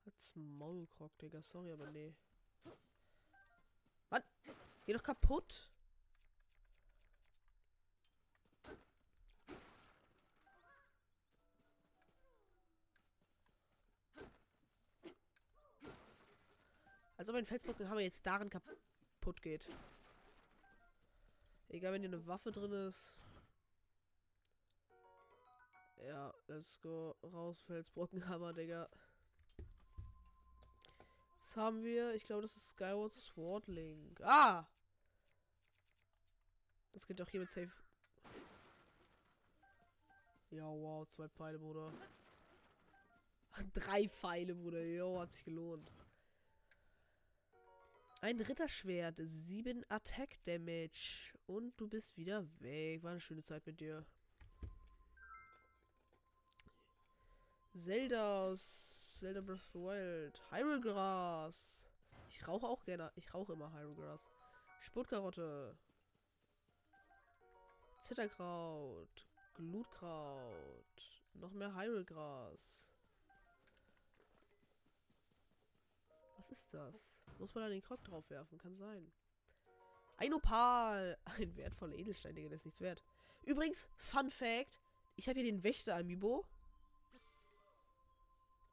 Hat's 0.06 0.34
Maulkrog, 0.36 1.16
Digga. 1.18 1.42
Sorry, 1.42 1.72
aber 1.72 1.90
nee. 1.90 2.14
Mann! 4.10 4.22
Geh 4.86 4.92
doch 4.92 5.02
kaputt! 5.02 5.70
Als 17.16 17.28
ob 17.28 17.36
ein 17.36 17.46
Felsbrocken 17.46 17.88
haben 17.88 17.96
wir 17.96 18.04
jetzt 18.04 18.26
darin 18.26 18.50
kaputt 18.50 18.76
geht. 19.32 19.68
Egal, 21.68 21.92
wenn 21.92 22.02
hier 22.02 22.10
eine 22.10 22.26
Waffe 22.26 22.52
drin 22.52 22.72
ist. 22.72 23.14
Ja, 26.06 26.32
let's 26.48 26.80
go. 26.80 27.16
Raus, 27.22 27.60
Felsbrockenhammer, 27.62 28.52
Digga. 28.54 28.88
Was 31.40 31.56
haben 31.56 31.82
wir? 31.82 32.14
Ich 32.14 32.24
glaube, 32.24 32.42
das 32.42 32.56
ist 32.56 32.70
Skyward 32.70 33.12
Sword 33.12 33.66
Link. 33.68 34.20
Ah! 34.22 34.66
Das 36.92 37.06
geht 37.06 37.18
doch 37.18 37.28
hier 37.28 37.40
mit 37.40 37.50
Safe. 37.50 37.72
Ja, 40.50 40.64
wow, 40.64 41.08
zwei 41.08 41.28
Pfeile, 41.28 41.58
Bruder. 41.58 41.92
Drei 43.74 44.08
Pfeile, 44.08 44.54
Bruder. 44.54 44.82
Jo, 44.84 45.20
hat 45.20 45.32
sich 45.32 45.44
gelohnt. 45.44 45.90
Ein 48.24 48.40
Ritterschwert, 48.40 49.16
7 49.18 49.84
Attack 49.90 50.42
Damage. 50.46 51.34
Und 51.44 51.78
du 51.78 51.86
bist 51.86 52.16
wieder 52.16 52.48
weg. 52.60 53.02
War 53.02 53.10
eine 53.10 53.20
schöne 53.20 53.42
Zeit 53.42 53.66
mit 53.66 53.80
dir. 53.80 54.06
Zelda 57.76 58.56
Zelda 59.18 59.42
Breath 59.42 59.58
of 59.58 59.70
the 59.74 59.78
Wild. 59.78 60.40
Hyrule 60.50 60.80
Gras. 60.80 61.86
Ich 62.30 62.48
rauche 62.48 62.66
auch 62.66 62.82
gerne. 62.84 63.12
Ich 63.14 63.34
rauche 63.34 63.52
immer 63.52 63.70
Hyrule 63.74 63.94
Gras. 63.94 64.26
Sputkarotte. 64.80 65.76
Zitterkraut. 68.00 69.28
Glutkraut. 69.52 71.24
Noch 71.34 71.52
mehr 71.52 71.74
Hyrule 71.74 72.06
Gras. 72.06 72.93
Was 76.44 76.50
ist 76.50 76.74
das? 76.74 77.22
Muss 77.38 77.54
man 77.54 77.64
da 77.64 77.70
den 77.70 77.80
Krog 77.80 78.04
drauf 78.04 78.28
werfen? 78.28 78.58
Kann 78.58 78.76
sein. 78.76 79.10
Ein 80.18 80.34
Opal. 80.34 81.16
Ein 81.24 81.56
wertvoller 81.56 81.94
Edelstein, 81.94 82.34
Digga, 82.34 82.50
der 82.50 82.56
ist 82.56 82.66
nichts 82.66 82.82
wert. 82.82 83.02
Übrigens, 83.44 83.88
Fun 83.96 84.30
Fact. 84.30 84.78
Ich 85.16 85.26
habe 85.26 85.40
hier 85.40 85.50
den 85.50 85.64
Wächter-Amiibo. 85.64 86.44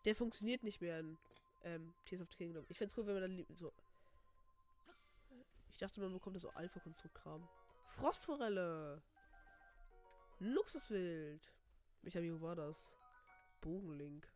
Der 0.03 0.17
funktioniert 0.17 0.63
nicht 0.63 0.81
mehr 0.81 0.99
in 0.99 1.17
ähm, 1.63 1.93
Tears 2.03 2.21
of 2.21 2.29
the 2.31 2.35
Kingdom. 2.35 2.65
Ich 2.67 2.77
fände 2.77 2.93
cool, 2.97 3.07
wenn 3.07 3.21
man 3.21 3.37
dann 3.37 3.55
so... 3.55 3.71
Ich 5.71 5.77
dachte, 5.77 6.01
man 6.01 6.11
bekommt 6.11 6.35
da 6.35 6.41
so 6.41 6.49
Alpha-Konstrukt-Kram. 6.49 7.47
Frostforelle. 7.87 9.01
Luxuswild. 10.39 11.53
Welcher 12.01 12.19
Amiibo 12.19 12.41
war 12.41 12.57
das? 12.57 12.91
Bogenlink. 13.61 14.27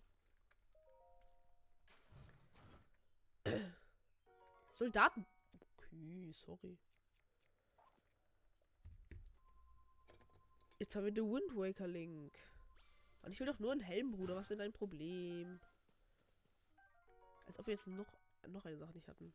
Soldaten. 4.76 5.26
Okay, 5.78 6.32
sorry. 6.34 6.78
Jetzt 10.78 10.96
haben 10.96 11.06
wir 11.06 11.12
den 11.12 11.32
Wind 11.32 11.56
Waker 11.56 11.88
Link. 11.88 12.38
Und 13.22 13.32
ich 13.32 13.40
will 13.40 13.48
doch 13.48 13.60
nur 13.60 13.72
einen 13.72 13.82
Helm, 13.82 14.12
Bruder. 14.12 14.36
Was 14.36 14.46
ist 14.46 14.52
denn 14.52 14.60
dein 14.60 14.74
Problem? 14.74 15.60
Als 17.48 17.58
ob 17.58 17.68
wir 17.68 17.74
jetzt 17.74 17.88
noch, 17.88 18.06
noch 18.48 18.66
eine 18.66 18.78
Sache 18.78 18.94
nicht 18.94 19.08
hatten. 19.08 19.34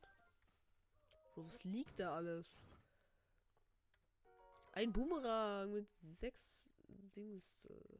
Bro, 1.32 1.47
was 1.47 1.64
liegt 1.64 1.99
da 1.99 2.14
alles? 2.14 2.68
Ein 4.73 4.92
Boomerang 4.92 5.73
mit 5.73 5.88
sechs 5.99 6.70
Dings. 7.16 7.64
Äh. 7.64 7.99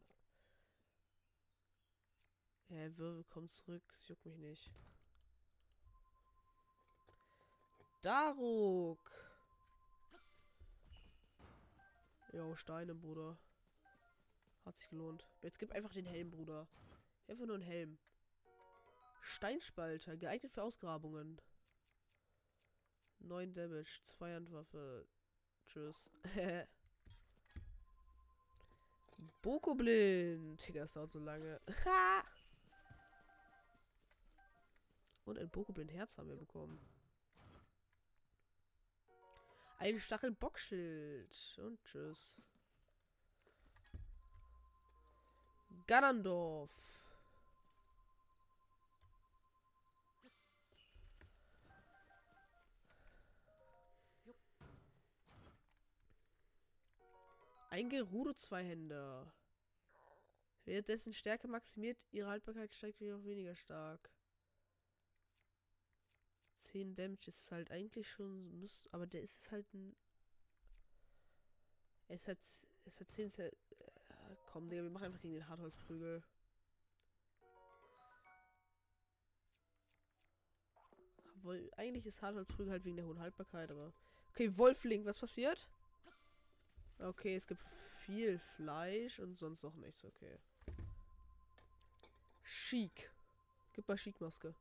Ja, 2.69 2.97
Wirbel 2.99 3.25
kommt 3.25 3.51
zurück. 3.51 3.83
Es 3.95 4.07
juckt 4.09 4.25
mich 4.27 4.37
nicht. 4.37 4.71
Daruk. 8.03 8.99
Jo, 12.33 12.55
Steine, 12.55 12.95
Bruder. 12.95 13.37
Hat 14.65 14.77
sich 14.77 14.89
gelohnt. 14.89 15.29
Jetzt 15.43 15.59
gib 15.59 15.73
einfach 15.73 15.93
den 15.93 16.07
Helm, 16.07 16.31
Bruder. 16.31 16.69
Einfach 17.27 17.47
nur 17.47 17.57
einen 17.57 17.65
Helm. 17.65 17.99
Steinspalter, 19.21 20.17
geeignet 20.17 20.53
für 20.53 20.63
Ausgrabungen. 20.63 21.41
9 23.19 23.53
Damage, 23.53 24.01
Zweihandwaffe. 24.05 25.07
Tschüss. 25.67 26.11
Boko 29.43 29.75
blind. 29.75 30.67
Digga, 30.67 30.83
das 30.83 30.95
dauert 30.95 31.13
so 31.13 31.19
lange. 31.19 31.61
Und 35.25 35.39
ein 35.39 35.51
Boko 35.51 35.73
blind 35.73 35.93
Herz 35.93 36.17
haben 36.17 36.29
wir 36.29 36.37
bekommen. 36.37 36.81
Ein 39.81 39.99
Stachelbockschild. 39.99 41.59
Und 41.65 41.83
tschüss. 41.85 42.39
Ganondorf. 45.87 46.71
Ein 57.71 57.89
Gerudo 57.89 58.35
Zweihänder. 58.35 59.33
Währenddessen 60.67 61.15
Stärke 61.15 61.49
maximiert, 61.49 62.07
ihre 62.11 62.29
Haltbarkeit 62.29 62.75
steigt 62.75 63.01
jedoch 63.01 63.25
weniger 63.25 63.55
stark. 63.57 64.11
10 66.71 66.95
Damage 66.95 67.29
ist 67.29 67.51
halt 67.51 67.71
eigentlich 67.71 68.09
schon. 68.09 68.61
Muss, 68.61 68.89
aber 68.93 69.07
der 69.07 69.23
ist 69.23 69.51
halt 69.51 69.73
ein. 69.75 69.97
Es 72.09 72.29
hat. 72.29 72.39
Es 72.85 73.01
hat 73.01 73.11
10. 73.11 73.31
Äh, 73.39 73.51
komm, 74.47 74.69
Digga, 74.69 74.83
wir 74.83 74.91
machen 74.91 75.05
einfach 75.05 75.21
gegen 75.21 75.35
den 75.35 75.49
Hartholzprügel. 75.49 76.23
Obwohl, 81.37 81.71
eigentlich 81.77 82.07
ist 82.07 82.23
Hartholzprügel 82.23 82.73
halt 82.73 82.85
wegen 82.85 82.97
der 82.97 83.07
hohen 83.07 83.19
Haltbarkeit, 83.19 83.71
aber. 83.71 83.93
Okay, 84.31 84.57
Wolfling, 84.57 85.05
was 85.05 85.19
passiert? 85.19 85.67
Okay, 86.99 87.35
es 87.35 87.47
gibt 87.47 87.61
viel 88.05 88.39
Fleisch 88.39 89.19
und 89.19 89.39
sonst 89.39 89.63
noch 89.63 89.75
nichts, 89.75 90.05
okay. 90.05 90.39
Chic. 92.45 93.11
Gib 93.73 93.89
mal 93.89 93.97
Chic-Maske. 93.97 94.55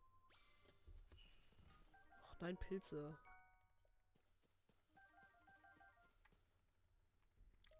Nein, 2.39 2.58
Pilze. 2.58 3.17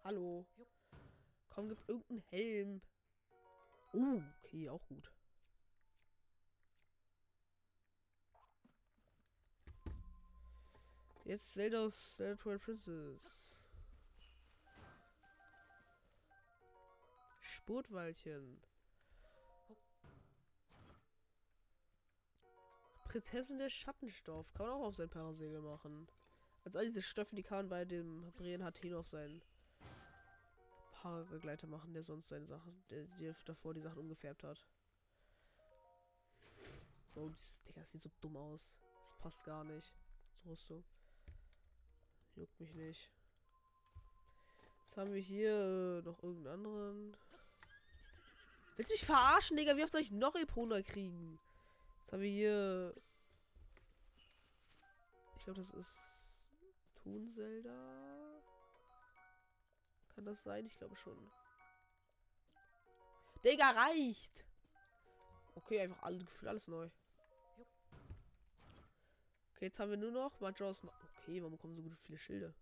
Hallo. 0.04 0.46
Komm, 1.48 1.68
gib 1.68 1.78
irgendeinen 1.88 2.22
Helm. 2.30 2.82
Oh, 3.92 4.22
okay, 4.42 4.68
auch 4.68 4.86
gut. 4.86 5.10
Jetzt 11.24 11.54
Zelda's 11.54 12.16
Zelda 12.16 12.34
Twilight 12.42 12.62
Princess. 12.62 13.64
Spurtwaldchen. 17.40 18.60
Prinzessin 23.10 23.58
der 23.58 23.70
Schattenstoff. 23.70 24.54
Kann 24.54 24.66
man 24.66 24.76
auch 24.76 24.84
auf 24.84 24.94
sein 24.94 25.10
Parasegel 25.10 25.60
machen. 25.60 26.06
Also 26.64 26.78
all 26.78 26.86
diese 26.86 27.02
Stoffe, 27.02 27.34
die 27.34 27.42
kann 27.42 27.58
man 27.58 27.68
bei 27.68 27.84
dem 27.84 28.30
Breen 28.34 28.62
Hateno 28.62 29.00
auf 29.00 29.08
seinen 29.08 29.42
Parabegleiter 30.92 31.66
machen, 31.66 31.92
der 31.92 32.04
sonst 32.04 32.28
seine 32.28 32.46
Sachen, 32.46 32.72
der, 32.88 33.06
der 33.18 33.34
davor 33.46 33.74
die 33.74 33.80
Sachen 33.80 33.98
umgefärbt 33.98 34.44
hat. 34.44 34.64
Oh, 37.16 37.28
dieses 37.30 37.62
Digga, 37.62 37.80
das 37.80 37.90
sieht 37.90 38.02
so 38.04 38.10
dumm 38.20 38.36
aus. 38.36 38.80
Das 39.02 39.18
passt 39.18 39.44
gar 39.44 39.64
nicht. 39.64 39.92
So 40.44 40.50
Rüstung. 40.50 40.84
Juckt 42.36 42.60
mich 42.60 42.74
nicht. 42.74 43.10
Jetzt 44.84 44.96
haben 44.96 45.12
wir 45.12 45.20
hier 45.20 45.98
äh, 45.98 46.02
noch 46.02 46.22
irgendeinen 46.22 46.54
anderen. 46.54 47.16
Willst 48.76 48.92
du 48.92 48.94
mich 48.94 49.04
verarschen, 49.04 49.56
Digga? 49.56 49.76
Wie 49.76 49.82
oft 49.82 49.92
soll 49.92 50.00
ich 50.00 50.12
noch 50.12 50.36
Epona 50.36 50.80
kriegen? 50.82 51.40
Jetzt 52.10 52.14
haben 52.14 52.22
wir 52.22 52.30
hier. 52.30 52.94
Ich 55.36 55.44
glaube, 55.44 55.60
das 55.60 55.70
ist 55.70 56.50
Thun-Zelda. 57.04 58.42
Kann 60.12 60.24
das 60.24 60.42
sein? 60.42 60.66
Ich 60.66 60.76
glaube 60.76 60.96
schon. 60.96 61.16
Digga, 63.44 63.70
reicht! 63.70 64.44
Okay, 65.54 65.82
einfach 65.82 66.02
alle 66.02 66.18
gefühlt 66.18 66.48
alles 66.48 66.66
neu. 66.66 66.90
Okay, 69.54 69.66
jetzt 69.66 69.78
haben 69.78 69.90
wir 69.90 69.96
nur 69.96 70.10
noch 70.10 70.40
Majors. 70.40 70.82
Ma 70.82 70.92
okay, 71.20 71.40
warum 71.40 71.60
kommen 71.60 71.76
so 71.76 71.82
gut 71.82 71.96
viele 71.96 72.18
Schilde? 72.18 72.52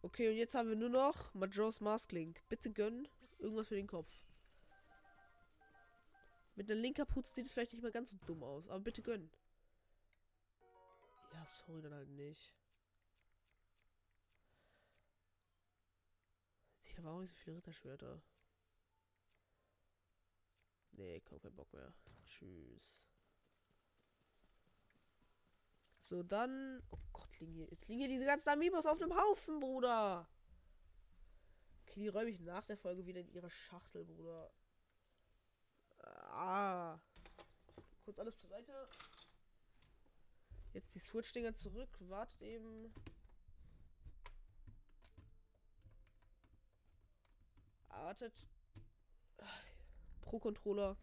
Okay, 0.00 0.30
und 0.30 0.36
jetzt 0.36 0.54
haben 0.54 0.70
wir 0.70 0.76
nur 0.76 0.88
noch 0.88 1.34
Majors 1.34 1.82
Masklink. 1.82 2.40
Bitte 2.48 2.72
gönnen. 2.72 3.06
Irgendwas 3.38 3.68
für 3.68 3.76
den 3.76 3.86
Kopf. 3.86 4.27
Mit 6.58 6.68
einer 6.68 6.80
linker 6.80 7.06
Putz 7.06 7.32
sieht 7.32 7.46
es 7.46 7.52
vielleicht 7.52 7.72
nicht 7.72 7.82
mehr 7.82 7.92
ganz 7.92 8.10
so 8.10 8.16
dumm 8.26 8.42
aus, 8.42 8.66
aber 8.66 8.80
bitte 8.80 9.00
gönnen. 9.00 9.30
Ja, 11.32 11.46
sorry, 11.46 11.80
dann 11.80 11.94
halt 11.94 12.08
nicht. 12.08 12.52
Ich 16.82 16.98
habe 16.98 17.10
auch 17.10 17.20
nicht 17.20 17.30
so 17.30 17.36
viele 17.36 17.58
Ritterschwerter. 17.58 18.20
Nee, 20.90 21.20
komm, 21.20 21.38
kein 21.38 21.54
Bock 21.54 21.72
mehr. 21.72 21.94
Tschüss. 22.24 23.06
So, 26.02 26.24
dann. 26.24 26.82
Oh 26.90 26.98
Gott, 27.12 27.38
liegen 27.38 27.52
hier. 27.52 27.68
Jetzt 27.70 27.86
liegen 27.86 28.00
hier 28.00 28.08
diese 28.08 28.24
ganzen 28.24 28.48
Amiibos 28.48 28.84
auf 28.84 29.00
einem 29.00 29.14
Haufen, 29.14 29.60
Bruder. 29.60 30.28
Okay, 31.82 32.00
die 32.00 32.08
räume 32.08 32.30
ich 32.30 32.40
nach 32.40 32.64
der 32.64 32.78
Folge 32.78 33.06
wieder 33.06 33.20
in 33.20 33.30
ihre 33.30 33.48
Schachtel, 33.48 34.04
Bruder. 34.04 34.52
Ah. 36.00 36.98
Kommt 38.04 38.20
alles 38.20 38.38
zur 38.38 38.48
Seite. 38.50 38.88
Jetzt 40.72 40.94
die 40.94 40.98
Switch-Dinger 40.98 41.54
zurück. 41.56 41.90
Wartet 42.00 42.42
eben. 42.42 42.92
Wartet. 47.88 48.32
Pro-Controller. 50.22 50.96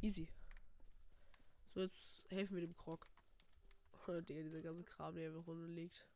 Easy. 0.00 0.28
So, 1.74 1.82
jetzt 1.82 2.30
helfen 2.30 2.54
wir 2.56 2.62
dem 2.62 2.76
Krog. 2.76 3.06
Der, 4.06 4.22
dieser 4.22 4.62
ganze 4.62 4.84
Kram, 4.84 5.14
der 5.14 5.30
einfach 5.30 5.52
liegt. 5.66 6.06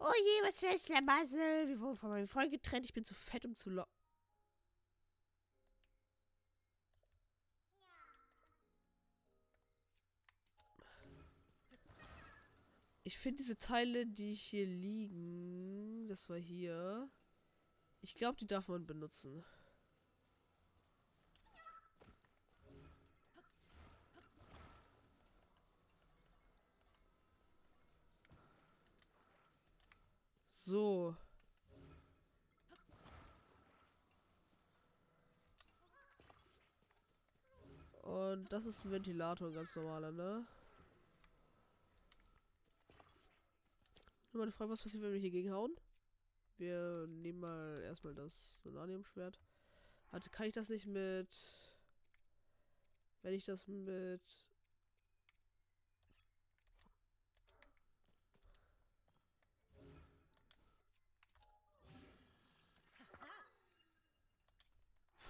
Oh 0.00 0.12
je, 0.14 0.42
was 0.46 0.60
für 0.60 0.68
ein 0.68 0.78
Schlamassel. 0.78 1.68
Wir 1.68 1.80
wurden 1.80 1.96
von 1.96 2.10
meinem 2.10 2.28
Freund 2.28 2.50
getrennt. 2.52 2.84
Ich 2.84 2.94
bin 2.94 3.04
zu 3.04 3.14
fett, 3.14 3.44
um 3.44 3.54
zu 3.54 3.70
lo 3.70 3.84
Ich 13.08 13.16
finde 13.16 13.38
diese 13.38 13.56
Teile, 13.56 14.06
die 14.06 14.34
hier 14.34 14.66
liegen, 14.66 16.08
das 16.08 16.28
war 16.28 16.36
hier. 16.36 17.10
Ich 18.02 18.14
glaube, 18.14 18.36
die 18.36 18.46
darf 18.46 18.68
man 18.68 18.86
benutzen. 18.86 19.44
So. 30.68 31.16
Und 38.02 38.52
das 38.52 38.66
ist 38.66 38.84
ein 38.84 38.90
Ventilator, 38.90 39.50
ganz 39.50 39.74
normaler, 39.74 40.12
ne? 40.12 40.46
Nur 44.32 44.40
meine 44.42 44.52
Frage, 44.52 44.70
was 44.70 44.82
passiert, 44.82 45.02
wenn 45.02 45.14
wir 45.14 45.18
hier 45.18 45.30
gegenhauen? 45.30 45.74
Wir 46.58 47.06
nehmen 47.08 47.40
mal 47.40 47.80
erstmal 47.84 48.12
das 48.12 48.60
Sonanium-Schwert. 48.62 49.40
Hatte, 50.12 50.28
kann 50.28 50.48
ich 50.48 50.52
das 50.52 50.68
nicht 50.68 50.84
mit... 50.84 51.30
Wenn 53.22 53.32
ich 53.32 53.46
das 53.46 53.66
mit... 53.68 54.20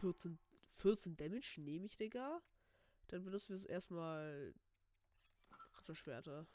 14, 0.00 0.38
14 0.70 1.16
Damage 1.16 1.60
nehme 1.60 1.86
ich, 1.86 1.96
Digga. 1.96 2.40
Dann 3.08 3.24
benutzen 3.24 3.50
wir 3.50 3.56
es 3.56 3.64
erstmal 3.64 4.54
Ritterschwerter. 5.78 6.46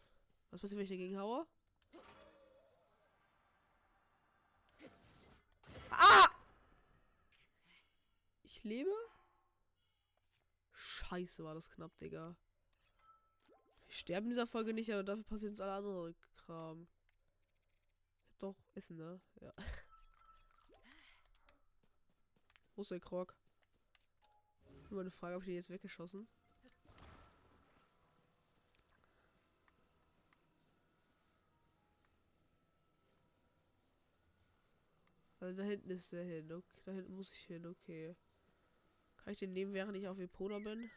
Was 0.52 0.62
passiert, 0.62 0.78
wenn 0.78 0.86
ich 0.86 0.90
dagegen 0.90 1.18
haue? 1.18 1.48
Ah! 5.90 6.30
Ich 8.44 8.64
lebe? 8.64 8.92
Scheiße, 10.74 11.44
war 11.44 11.56
das 11.56 11.70
knapp, 11.70 11.98
Digga. 11.98 12.36
Wir 13.86 13.94
sterben 13.94 14.28
in 14.28 14.32
dieser 14.32 14.48
Folge 14.48 14.74
nicht, 14.74 14.92
aber 14.92 15.04
dafür 15.04 15.24
passiert 15.24 15.52
uns 15.52 15.60
alle 15.60 15.74
andere 15.74 16.16
Kram. 16.36 16.88
Ich 18.26 18.32
hab 18.32 18.40
doch 18.40 18.64
Essen, 18.74 18.98
ne? 18.98 19.22
Ja. 19.42 19.54
Wo 22.76 22.82
ist 22.82 22.92
der 22.92 23.00
Krog? 23.00 23.36
Nur 24.90 25.02
eine 25.02 25.12
Frage, 25.12 25.36
ob 25.36 25.42
ich 25.44 25.48
den 25.48 25.56
jetzt 25.56 25.70
weggeschossen? 25.70 26.28
Also 35.40 35.62
da 35.62 35.64
hinten 35.64 35.90
ist 35.90 36.12
der 36.14 36.24
hin. 36.24 36.52
Okay, 36.52 36.82
da 36.86 36.92
hinten 36.94 37.16
muss 37.16 37.32
ich 37.32 37.40
hin, 37.40 37.66
okay. 37.66 38.16
Kann 39.18 39.34
ich 39.34 39.40
den 39.40 39.52
nehmen, 39.52 39.74
während 39.74 39.98
ich 39.98 40.08
auf 40.08 40.18
Epona 40.18 40.60
bin? 40.60 40.90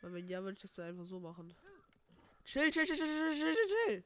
Weil 0.00 0.12
wenn 0.12 0.28
ja, 0.28 0.42
würde 0.42 0.54
ich 0.54 0.62
das 0.62 0.72
dann 0.72 0.86
einfach 0.86 1.04
so 1.04 1.20
machen. 1.20 1.54
Chill, 2.44 2.70
chill, 2.70 2.84
chill, 2.84 2.96
chill, 2.96 3.06
chill, 3.06 3.34
chill, 3.34 3.54
chill, 3.54 3.86
chill. 3.86 4.04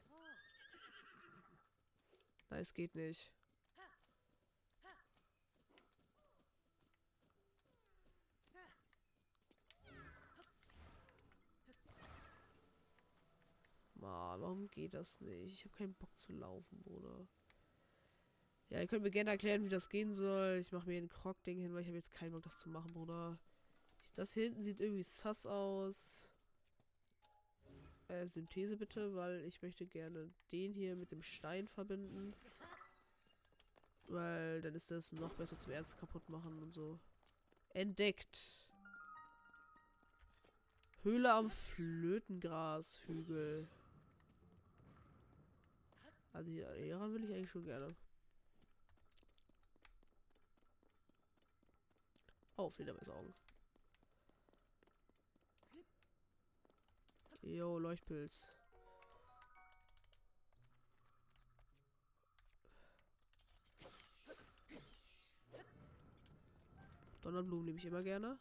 Nein, 2.50 2.60
es 2.60 2.74
geht 2.74 2.94
nicht. 2.94 3.30
Mann, 14.00 14.40
warum 14.40 14.68
geht 14.68 14.94
das 14.94 15.20
nicht? 15.20 15.54
Ich 15.54 15.64
habe 15.64 15.76
keinen 15.76 15.94
Bock 15.94 16.10
zu 16.18 16.32
laufen, 16.32 16.82
Bruder. 16.82 17.26
Ja, 18.70 18.80
ihr 18.80 18.86
könnt 18.86 19.02
mir 19.02 19.10
gerne 19.10 19.30
erklären, 19.30 19.64
wie 19.64 19.68
das 19.68 19.88
gehen 19.88 20.14
soll. 20.14 20.58
Ich 20.60 20.72
mache 20.72 20.88
mir 20.88 20.98
ein 20.98 21.08
Krog-Ding 21.08 21.58
hin, 21.58 21.74
weil 21.74 21.82
ich 21.82 21.88
habe 21.88 21.96
jetzt 21.96 22.12
keinen 22.12 22.32
Bock, 22.32 22.42
das 22.42 22.58
zu 22.58 22.68
machen, 22.68 22.92
Bruder. 22.92 23.38
Das 24.14 24.32
hier 24.32 24.44
hinten 24.44 24.62
sieht 24.62 24.80
irgendwie 24.80 25.02
sass 25.02 25.44
aus. 25.44 26.28
Äh, 28.08 28.26
Synthese 28.28 28.76
bitte, 28.76 29.14
weil 29.14 29.44
ich 29.44 29.60
möchte 29.62 29.86
gerne 29.86 30.30
den 30.52 30.72
hier 30.72 30.96
mit 30.96 31.10
dem 31.10 31.22
Stein 31.22 31.68
verbinden. 31.68 32.34
Weil 34.06 34.62
dann 34.62 34.74
ist 34.74 34.90
das 34.90 35.12
noch 35.12 35.34
besser 35.34 35.58
zum 35.58 35.72
Erst 35.72 35.98
kaputt 35.98 36.28
machen 36.28 36.58
und 36.58 36.74
so. 36.74 36.98
Entdeckt. 37.70 38.66
Höhle 41.02 41.32
am 41.32 41.50
Flötengrashügel. 41.50 43.68
Also 46.32 46.50
hier, 46.50 46.72
hieran 46.74 47.12
will 47.12 47.24
ich 47.24 47.34
eigentlich 47.34 47.50
schon 47.50 47.64
gerne. 47.64 47.94
Oh, 52.56 52.70
Fledermausaugen. 52.70 53.34
Jo, 57.42 57.78
Leuchtpilz. 57.78 58.50
Donnerblumen 67.22 67.66
nehme 67.66 67.78
ich 67.78 67.84
immer 67.84 68.02
gerne. 68.02 68.38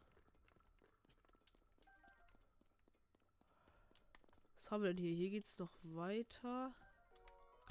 Was 4.55 4.71
haben 4.71 4.83
wir 4.83 4.93
denn 4.93 5.03
hier? 5.03 5.15
Hier 5.15 5.29
geht 5.29 5.45
es 5.45 5.57
noch 5.59 5.71
weiter. 5.83 6.73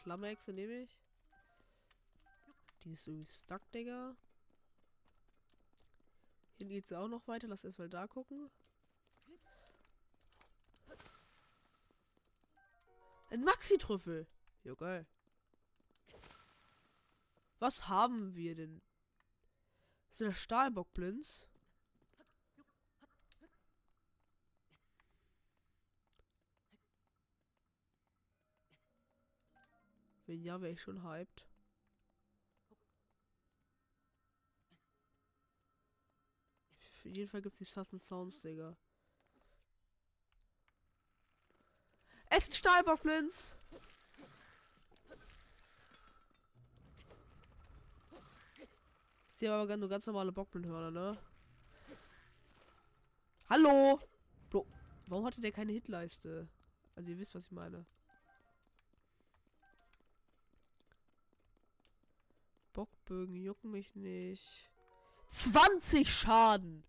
Klammerechse 0.09 0.55
nehme 0.55 0.73
ich. 0.85 0.99
Die 2.83 2.93
ist 2.93 3.07
irgendwie 3.07 3.27
stuck, 3.27 3.71
Digga. 3.73 4.17
Hier 6.57 6.67
geht 6.67 6.87
es 6.87 6.95
auch 6.95 7.09
noch 7.09 7.29
weiter. 7.29 7.47
Lass 7.47 7.63
erstmal 7.63 7.91
da 7.91 8.07
gucken. 8.07 8.51
Ein 13.29 13.45
Maxi-Trüffel. 13.45 14.27
Jo, 14.65 14.77
geil. 14.77 15.07
Was 17.59 17.89
haben 17.89 18.35
wir 18.35 18.55
denn? 18.55 18.81
ist 20.11 20.23
der 20.23 20.33
Stahlbockblins. 20.33 21.47
Wenn 30.29 30.43
ja, 30.43 30.61
wäre 30.61 30.73
ich 30.73 30.83
schon 30.83 31.03
hyped. 31.03 31.43
Für 36.93 37.09
jeden 37.09 37.31
Fall 37.31 37.41
gibt 37.41 37.55
es 37.55 37.61
die 37.61 37.65
Sassen 37.65 37.99
Sounds, 37.99 38.43
Digga. 38.43 38.77
Es 42.29 42.43
ist 42.43 42.57
Stahlbockblins! 42.57 43.57
Sie 49.33 49.49
haben 49.49 49.63
aber 49.63 49.77
nur 49.79 49.89
ganz 49.89 50.05
normale 50.05 50.31
Bockblindhörner, 50.31 50.91
ne? 50.91 51.19
Hallo! 53.49 53.99
Bro, 54.51 54.67
warum 55.07 55.25
hatte 55.25 55.41
der 55.41 55.53
keine 55.53 55.73
Hitleiste? 55.73 56.51
Also 56.97 57.09
ihr 57.09 57.19
wisst, 57.19 57.35
was 57.35 57.45
ich 57.45 57.51
meine. 57.51 57.87
Bockbögen 63.09 63.37
jucken 63.37 63.71
mich 63.71 63.95
nicht. 63.95 64.71
20 65.29 66.11
Schaden! 66.11 66.85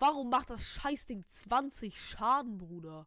Warum 0.00 0.30
macht 0.30 0.50
das 0.50 0.64
Scheißding 0.64 1.24
20 1.28 2.00
Schaden, 2.00 2.58
Bruder? 2.58 3.06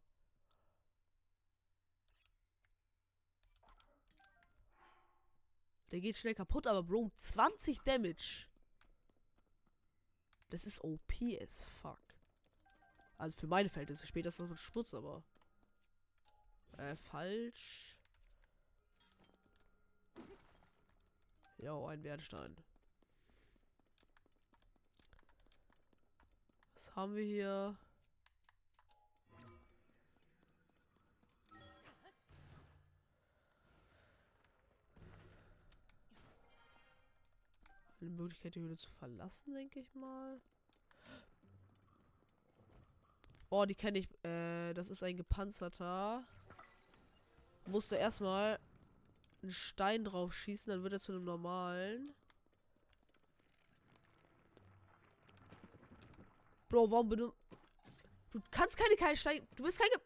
Der 5.91 5.99
geht 5.99 6.15
schnell 6.15 6.35
kaputt, 6.35 6.67
aber 6.67 6.83
Bro, 6.83 7.11
20 7.17 7.79
Damage. 7.81 8.47
Das 10.49 10.65
ist 10.65 10.83
OP 10.83 11.11
as 11.41 11.63
fuck. 11.81 11.99
Also 13.17 13.35
für 13.37 13.47
meine 13.47 13.69
Verhältnisse. 13.69 14.05
Später 14.05 14.29
ist 14.29 14.39
das 14.39 14.49
mit 14.49 14.59
Schmutz, 14.59 14.93
aber. 14.93 15.23
Äh, 16.77 16.95
falsch. 16.95 17.94
Jo, 21.57 21.87
ein 21.87 22.03
Wertstein. 22.03 22.55
Was 26.73 26.95
haben 26.95 27.15
wir 27.15 27.23
hier? 27.23 27.77
Eine 38.01 38.09
Möglichkeit, 38.09 38.53
die 38.53 38.59
Höhle 38.59 38.77
zu 38.77 38.89
verlassen, 38.91 39.53
denke 39.53 39.79
ich 39.79 39.95
mal. 39.95 40.39
Oh, 43.49 43.65
die 43.65 43.73
kenne 43.73 43.99
ich. 43.99 44.07
Äh, 44.23 44.73
das 44.73 44.89
ist 44.89 45.01
ein 45.01 45.17
gepanzerter. 45.17 46.23
Musste 47.65 47.95
erstmal 47.95 48.59
einen 49.45 49.51
Stein 49.51 50.03
drauf 50.03 50.33
schießen, 50.33 50.69
dann 50.69 50.83
wird 50.83 50.93
er 50.93 50.99
zu 50.99 51.11
einem 51.11 51.23
normalen. 51.23 52.13
Bro, 56.69 56.89
warum 56.91 57.09
bin 57.09 57.19
du. 57.19 57.33
Du 58.31 58.41
kannst 58.51 58.75
keine 58.75 58.95
keine 58.95 59.15
Stein. 59.15 59.47
Du 59.55 59.63
bist 59.63 59.79
keine. 59.79 60.01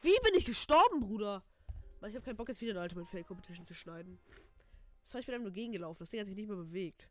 Wie 0.00 0.16
bin 0.22 0.34
ich 0.34 0.46
gestorben, 0.46 1.00
Bruder? 1.00 1.44
Mann, 2.00 2.10
ich 2.10 2.16
habe 2.16 2.24
keinen 2.24 2.36
Bock, 2.36 2.48
jetzt 2.48 2.60
wieder 2.60 2.72
eine 2.72 2.80
Ultimate 2.80 3.10
Fail 3.10 3.24
Competition 3.24 3.66
zu 3.66 3.74
schneiden. 3.74 4.18
Das 5.04 5.12
war 5.12 5.20
ich 5.20 5.26
bin 5.26 5.34
einem 5.34 5.44
nur 5.44 5.52
gegengelaufen. 5.52 5.98
Das 5.98 6.08
Ding 6.10 6.20
hat 6.20 6.26
sich 6.26 6.36
nicht 6.36 6.48
mehr 6.48 6.56
bewegt. 6.56 7.08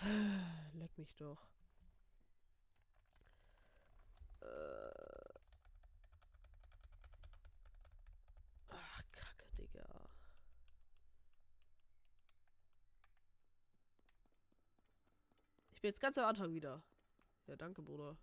Leck 0.74 0.96
mich 0.96 1.14
doch. 1.16 1.46
Äh. 4.40 4.87
Ich 15.78 15.82
bin 15.82 15.90
jetzt 15.90 16.00
ganz 16.00 16.18
am 16.18 16.24
Anfang 16.24 16.52
wieder. 16.52 16.82
Ja, 17.46 17.54
danke, 17.54 17.82
Bruder. 17.82 18.16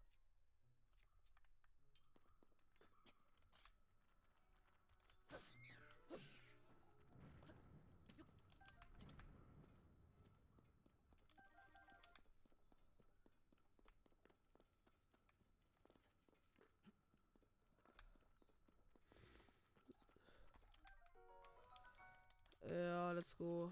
Ja, 22.64 23.14
let's 23.14 23.34
go. 23.38 23.72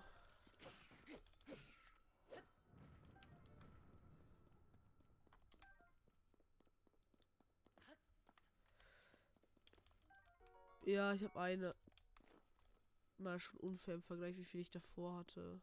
Ja, 10.94 11.12
ich 11.12 11.24
habe 11.24 11.40
eine. 11.40 11.74
Mal 13.18 13.40
schon 13.40 13.60
unfair 13.62 13.96
im 13.96 14.04
Vergleich, 14.04 14.38
wie 14.38 14.44
viel 14.44 14.62
ich 14.62 14.70
davor 14.70 15.18
hatte. 15.18 15.60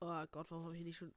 Oh 0.00 0.26
Gott, 0.32 0.50
warum 0.50 0.64
habe 0.64 0.76
ich 0.76 0.82
nicht 0.82 0.96
schon. 0.96 1.12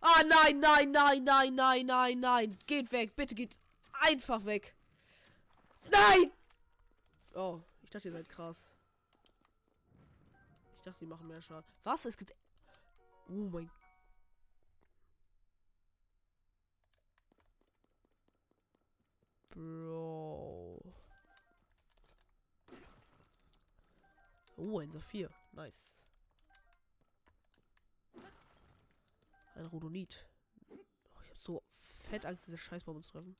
Ah, 0.00 0.22
nein, 0.28 0.60
nein, 0.60 0.92
nein, 0.92 1.24
nein, 1.24 1.54
nein, 1.56 1.86
nein, 1.86 2.20
nein. 2.20 2.58
Geht 2.66 2.92
weg, 2.92 3.16
bitte 3.16 3.34
geht 3.34 3.58
einfach 4.02 4.44
weg. 4.44 4.76
Nein! 5.90 6.30
Oh, 7.34 7.62
ich 7.82 7.90
dachte, 7.90 8.06
ihr 8.08 8.12
seid 8.12 8.28
krass. 8.28 8.76
Ich 10.78 10.84
dachte, 10.84 11.00
sie 11.00 11.06
machen 11.06 11.26
mehr 11.26 11.42
Schaden. 11.42 11.68
Was? 11.82 12.04
Es 12.04 12.16
gibt. 12.16 12.32
Oh 13.28 13.50
mein 13.50 13.68
Bro. 19.56 20.82
Oh, 24.58 24.78
ein 24.80 24.90
Saphir. 24.90 25.30
Nice. 25.52 25.98
Ein 29.54 29.64
Rodonit. 29.64 30.26
Oh, 30.68 30.76
ich 31.24 31.30
hab 31.30 31.38
so 31.38 31.62
fett 31.70 32.26
Angst, 32.26 32.46
diese 32.46 32.58
Scheißbomben 32.58 33.02
zu 33.02 33.12
treffen. 33.12 33.34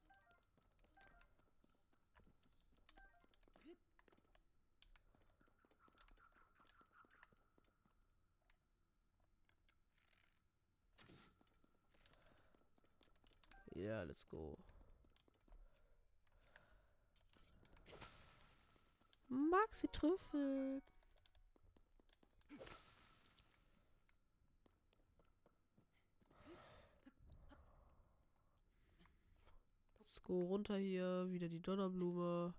Ja, 13.75 13.83
yeah, 13.83 14.03
let's 14.05 14.27
go. 14.27 14.57
Maxi 19.29 19.89
Trüffel. 19.89 20.83
Let's 29.99 30.23
go 30.25 30.45
runter 30.45 30.77
hier. 30.77 31.27
Wieder 31.31 31.49
die 31.49 31.61
Donnerblume. 31.61 32.55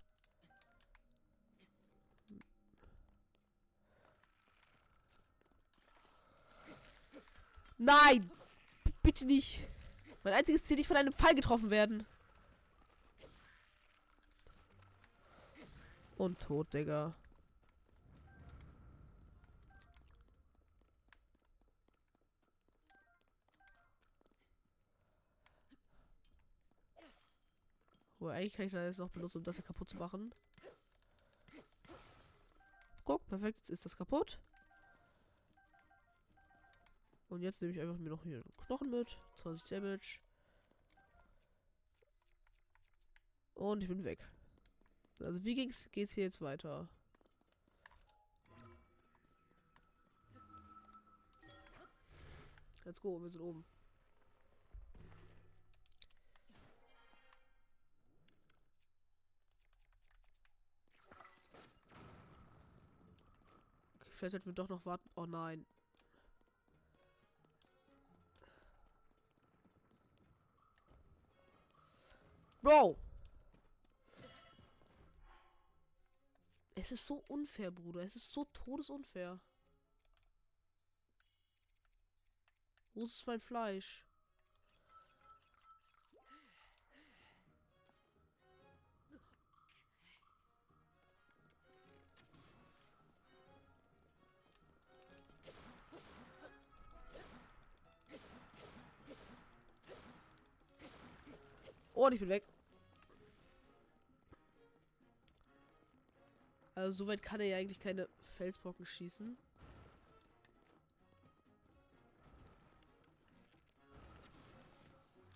Nein! 7.78 8.30
Bitte 9.02 9.24
nicht! 9.24 9.64
Mein 10.24 10.34
einziges 10.34 10.64
Ziel, 10.64 10.76
nicht 10.76 10.88
von 10.88 10.96
einem 10.96 11.12
Pfeil 11.12 11.34
getroffen 11.34 11.70
werden. 11.70 12.04
Und 16.18 16.40
tot, 16.40 16.74
Digga. 16.74 17.14
Wo 28.18 28.26
eigentlich 28.26 28.52
kann 28.52 28.66
ich 28.66 28.72
das 28.72 28.84
jetzt 28.84 28.98
noch 28.98 29.10
benutzen, 29.10 29.38
um 29.38 29.44
das 29.44 29.54
hier 29.54 29.64
kaputt 29.64 29.88
zu 29.88 29.96
machen. 29.96 30.34
Guck, 33.04 33.24
perfekt, 33.28 33.60
jetzt 33.60 33.70
ist 33.70 33.84
das 33.84 33.96
kaputt. 33.96 34.40
Und 37.28 37.42
jetzt 37.42 37.62
nehme 37.62 37.72
ich 37.72 37.80
einfach 37.80 37.96
mir 37.96 38.10
noch 38.10 38.24
hier 38.24 38.42
Knochen 38.66 38.90
mit. 38.90 39.16
20 39.36 39.68
Damage. 39.68 40.18
Und 43.54 43.82
ich 43.82 43.88
bin 43.88 44.02
weg. 44.02 44.18
Also 45.20 45.44
wie 45.44 45.54
ging's, 45.54 45.90
geht's 45.90 46.12
hier 46.12 46.24
jetzt 46.24 46.40
weiter? 46.40 46.88
Let's 52.84 53.02
go, 53.02 53.20
wir 53.20 53.28
sind 53.28 53.42
oben. 53.42 53.64
Okay, 64.00 64.10
vielleicht 64.16 64.32
sollten 64.32 64.46
wir 64.46 64.54
doch 64.54 64.68
noch 64.68 64.86
warten. 64.86 65.10
Oh 65.16 65.26
nein. 65.26 65.66
Bro! 72.62 72.96
Es 76.80 76.92
ist 76.92 77.08
so 77.08 77.24
unfair, 77.26 77.72
Bruder. 77.72 78.02
Es 78.02 78.14
ist 78.14 78.32
so 78.32 78.44
todesunfair. 78.44 79.40
Wo 82.94 83.02
ist 83.02 83.26
mein 83.26 83.40
Fleisch? 83.40 84.04
Oh, 101.94 102.08
ich 102.10 102.20
bin 102.20 102.28
weg. 102.28 102.47
Also 106.88 107.04
soweit 107.04 107.22
kann 107.22 107.38
er 107.38 107.46
ja 107.48 107.58
eigentlich 107.58 107.80
keine 107.80 108.08
Felsbrocken 108.32 108.86
schießen. 108.86 109.36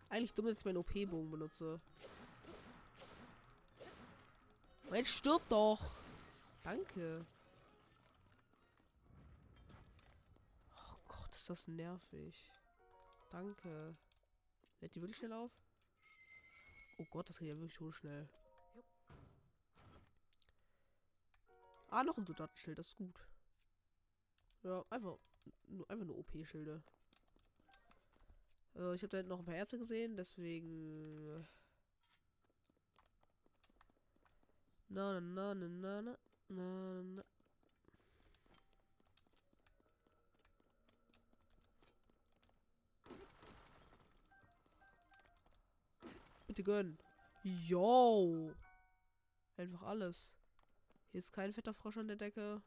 Eigentlich 0.09 0.33
dumm, 0.33 0.47
dass 0.47 0.57
ich 0.57 0.65
meinen 0.65 0.79
OP-Bogen 0.79 1.31
benutze. 1.31 1.79
Mensch, 4.89 5.11
stirb 5.11 5.47
doch! 5.51 5.91
Danke. 6.63 7.27
Oh 10.75 10.97
Gott, 11.07 11.37
ist 11.37 11.51
das 11.51 11.69
nervig. 11.69 12.51
Danke. 13.29 13.95
Lädt 14.81 14.95
die 14.95 15.03
wirklich 15.03 15.19
schnell 15.19 15.35
auf? 15.35 15.51
Oh 16.97 17.05
Gott, 17.11 17.29
das 17.29 17.37
geht 17.37 17.49
ja 17.49 17.57
wirklich 17.57 17.75
so 17.75 17.93
schnell. 17.93 18.27
Ah, 21.93 22.03
noch 22.05 22.17
ein 22.17 22.25
Soldatenschild, 22.25 22.79
das 22.79 22.89
ist 22.89 22.97
gut. 22.97 23.29
Ja, 24.63 24.83
einfach, 24.89 25.19
nur, 25.69 25.91
einfach 25.91 26.07
nur 26.07 26.17
OP-Schilde. 26.17 26.83
Also 28.73 28.95
ich 28.95 29.03
habe 29.03 29.11
da 29.11 29.17
hinten 29.19 29.29
noch 29.29 29.41
ein 29.41 29.45
paar 29.45 29.55
Ärzte 29.55 29.79
gesehen, 29.79 30.17
deswegen... 30.17 31.47
Na, 34.89 35.21
na, 35.21 35.55
na, 35.55 35.69
na, 35.69 36.01
na, 36.01 36.19
na, 36.49 37.03
na. 37.03 37.25
Bitte 46.47 46.63
gönnen. 46.63 46.99
Yo. 47.43 48.55
Einfach 49.59 49.83
alles. 49.83 50.42
Hier 51.13 51.19
ist 51.19 51.33
kein 51.35 51.53
fetter 51.53 51.75
Frosch 51.75 51.99
an 51.99 52.09
der 52.09 52.17
Decke. 52.17 52.63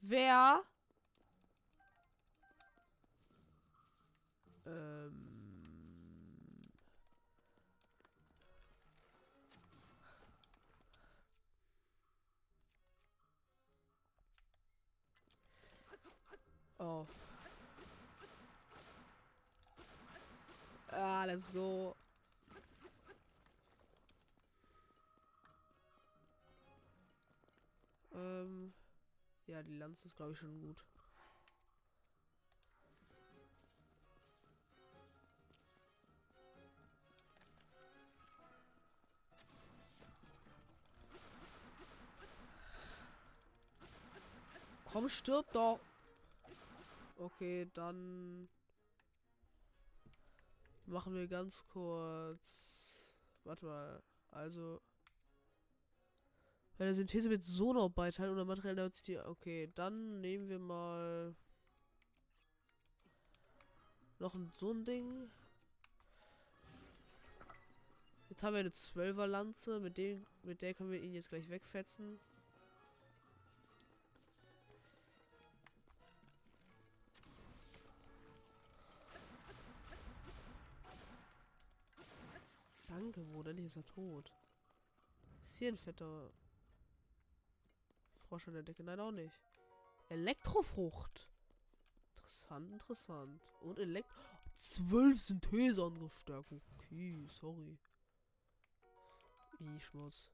Wer? 0.00 0.64
Ähm. 4.64 5.12
Oh. 16.78 17.06
Ah, 20.92 21.24
let's 21.24 21.52
go. 21.52 21.94
Ähm, 28.12 28.72
ja, 29.46 29.62
die 29.62 29.76
Lanze 29.76 30.06
ist, 30.06 30.16
glaube 30.16 30.32
ich, 30.32 30.38
schon 30.38 30.60
gut. 30.60 30.84
Komm, 44.84 45.08
stirb 45.08 45.52
doch. 45.52 45.78
Okay, 47.16 47.68
dann 47.74 48.48
machen 50.90 51.14
wir 51.14 51.26
ganz 51.26 51.64
kurz. 51.68 53.14
Warte 53.44 53.66
mal. 53.66 54.02
Also. 54.30 54.80
Bei 56.78 56.84
der 56.86 56.94
Synthese 56.94 57.28
mit 57.28 57.44
Sonar-Beiteilen 57.44 58.32
oder 58.32 58.44
materiell 58.44 58.90
Okay, 59.26 59.70
dann 59.74 60.20
nehmen 60.20 60.48
wir 60.48 60.58
mal. 60.58 61.34
Noch 64.18 64.34
ein, 64.34 64.52
so 64.58 64.72
ein 64.72 64.84
Ding. 64.84 65.30
Jetzt 68.28 68.42
haben 68.42 68.54
wir 68.54 68.60
eine 68.60 68.70
12er 68.70 69.26
Lanze, 69.26 69.80
mit 69.80 69.98
dem 69.98 70.24
mit 70.42 70.62
der 70.62 70.74
können 70.74 70.90
wir 70.90 71.02
ihn 71.02 71.14
jetzt 71.14 71.28
gleich 71.28 71.48
wegfetzen. 71.50 72.18
Danke, 83.00 83.26
wo 83.32 83.42
denn 83.42 83.56
ist 83.56 83.76
er 83.76 83.84
tot? 83.86 84.30
Ist 85.42 85.56
hier 85.56 85.68
ein 85.68 85.78
fetter 85.78 86.30
Frosch 88.28 88.46
an 88.46 88.52
der 88.52 88.62
Decke? 88.62 88.84
Nein, 88.84 89.00
auch 89.00 89.10
nicht. 89.10 89.32
Elektrofrucht. 90.10 91.26
Interessant, 92.16 92.70
interessant. 92.70 93.40
Und 93.62 93.78
Elekt... 93.78 94.06
Zwölf 94.54 95.18
Synthese 95.18 95.82
angestärkt. 95.82 96.52
Okay, 96.52 97.24
sorry. 97.26 97.78
I 99.60 99.80
Schmutz. 99.80 100.30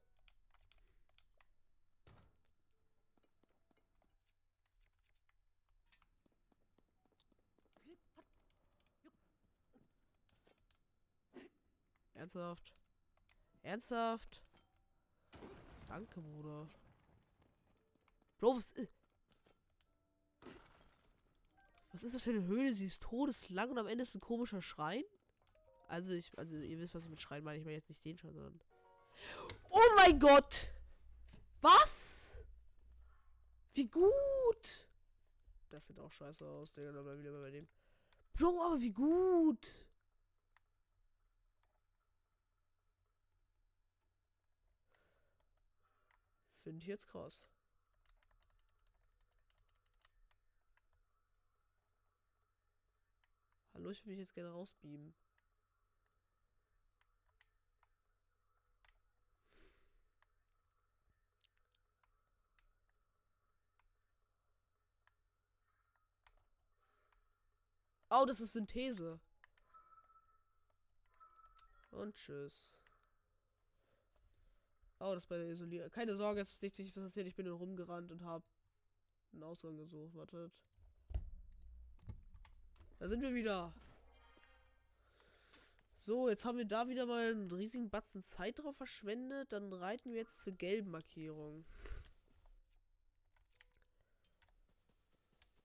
Ernsthaft? 12.17 12.73
Ernsthaft? 13.61 14.41
Danke, 15.87 16.19
Bruder. 16.21 16.67
Bro, 18.39 18.57
was 18.57 18.71
ist... 18.71 18.91
Was 21.91 22.03
ist 22.03 22.15
das 22.15 22.23
für 22.23 22.31
eine 22.31 22.45
Höhle? 22.45 22.73
Sie 22.73 22.85
ist 22.85 23.01
todeslang 23.01 23.71
und 23.71 23.77
am 23.77 23.87
Ende 23.87 24.01
ist 24.01 24.13
ein 24.13 24.21
komischer 24.21 24.61
Schrein? 24.61 25.03
Also, 25.87 26.11
ich, 26.11 26.37
also 26.37 26.55
ihr 26.55 26.77
wisst, 26.79 26.93
was 26.93 27.03
ich 27.03 27.09
mit 27.09 27.21
Schrein 27.21 27.43
meine. 27.43 27.59
Ich 27.59 27.65
meine 27.65 27.77
jetzt 27.77 27.89
nicht 27.89 28.03
den 28.03 28.17
schon, 28.17 28.33
sondern... 28.33 28.59
Oh 29.69 29.89
mein 29.95 30.19
Gott! 30.19 30.71
Was? 31.61 32.39
Wie 33.73 33.87
gut! 33.87 34.87
Das 35.69 35.87
sieht 35.87 35.99
auch 35.99 36.11
scheiße 36.11 36.45
aus, 36.45 36.73
Digga. 36.73 36.91
Dann 36.91 37.19
wieder 37.19 37.39
bei 37.39 37.51
dem. 37.51 37.67
Bro, 38.33 38.61
aber 38.63 38.81
wie 38.81 38.91
gut! 38.91 39.86
Finde 46.67 46.83
ich 46.83 46.89
jetzt 46.89 47.07
krass. 47.07 47.45
Hallo, 53.73 53.89
ich 53.89 54.05
will 54.05 54.11
mich 54.11 54.19
jetzt 54.19 54.33
gerne 54.33 54.49
rausbeamen. 54.49 55.15
Oh, 68.09 68.25
das 68.25 68.41
ist 68.41 68.51
Synthese. 68.51 69.21
Und 71.91 72.13
tschüss. 72.15 72.75
Oh, 74.99 75.13
das 75.13 75.27
bei 75.27 75.37
der 75.37 75.49
Isolierung. 75.49 75.91
Keine 75.91 76.15
Sorge, 76.15 76.41
es 76.41 76.51
ist 76.51 76.61
nicht 76.61 76.95
passiert. 76.95 77.27
Ich 77.27 77.35
bin 77.35 77.45
nur 77.45 77.57
rumgerannt 77.57 78.11
und 78.11 78.23
habe 78.23 78.43
einen 79.31 79.43
Ausgang 79.43 79.77
gesucht. 79.77 80.15
Wartet. 80.15 80.51
Da 82.99 83.07
sind 83.07 83.21
wir 83.21 83.33
wieder. 83.33 83.73
So, 85.97 86.29
jetzt 86.29 86.45
haben 86.45 86.57
wir 86.57 86.65
da 86.65 86.87
wieder 86.87 87.05
mal 87.05 87.31
einen 87.31 87.51
riesigen 87.51 87.89
Batzen 87.89 88.23
Zeit 88.23 88.57
drauf 88.59 88.77
verschwendet. 88.77 89.51
Dann 89.51 89.71
reiten 89.71 90.11
wir 90.11 90.19
jetzt 90.19 90.41
zur 90.41 90.53
gelben 90.53 90.89
Markierung. 90.89 91.65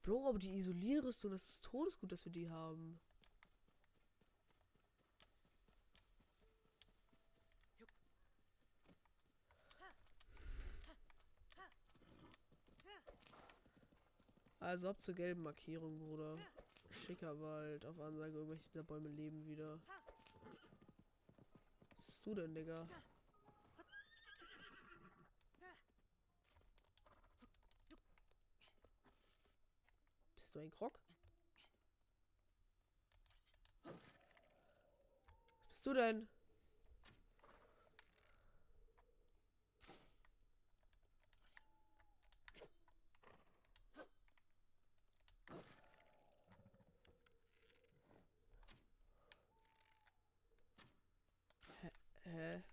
Bro, 0.03 0.27
aber 0.27 0.37
die 0.37 0.57
Isolierrüstung, 0.57 1.31
das 1.31 1.43
ist 1.43 1.63
todesgut, 1.63 2.11
dass 2.11 2.25
wir 2.25 2.31
die 2.31 2.49
haben. 2.49 2.99
Also 14.63 14.87
ab 14.87 15.01
zur 15.01 15.13
gelben 15.13 15.43
Markierung, 15.43 15.99
Bruder. 15.99 16.37
Schicker 16.89 17.37
Wald. 17.41 17.85
Auf 17.85 17.99
Ansage, 17.99 18.37
irgendwelche 18.37 18.81
Bäume 18.81 19.09
leben 19.09 19.45
wieder. 19.45 19.77
Was 21.97 22.05
bist 22.05 22.25
du 22.25 22.33
denn, 22.33 22.55
Digga? 22.55 22.87
Bist 30.37 30.55
du 30.55 30.59
ein 30.61 30.71
Krog? 30.71 30.97
Was 33.83 33.93
bist 35.71 35.85
du 35.85 35.93
denn? 35.93 36.27
Hä? 52.33 52.63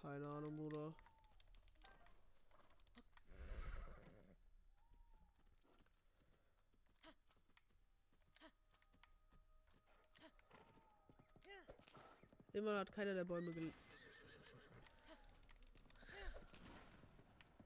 Keine 0.00 0.26
Ahnung, 0.28 0.56
Bruder. 0.56 0.94
Immer 12.52 12.78
hat 12.78 12.92
keiner 12.92 13.14
der 13.14 13.24
Bäume 13.24 13.52
gel... 13.52 13.72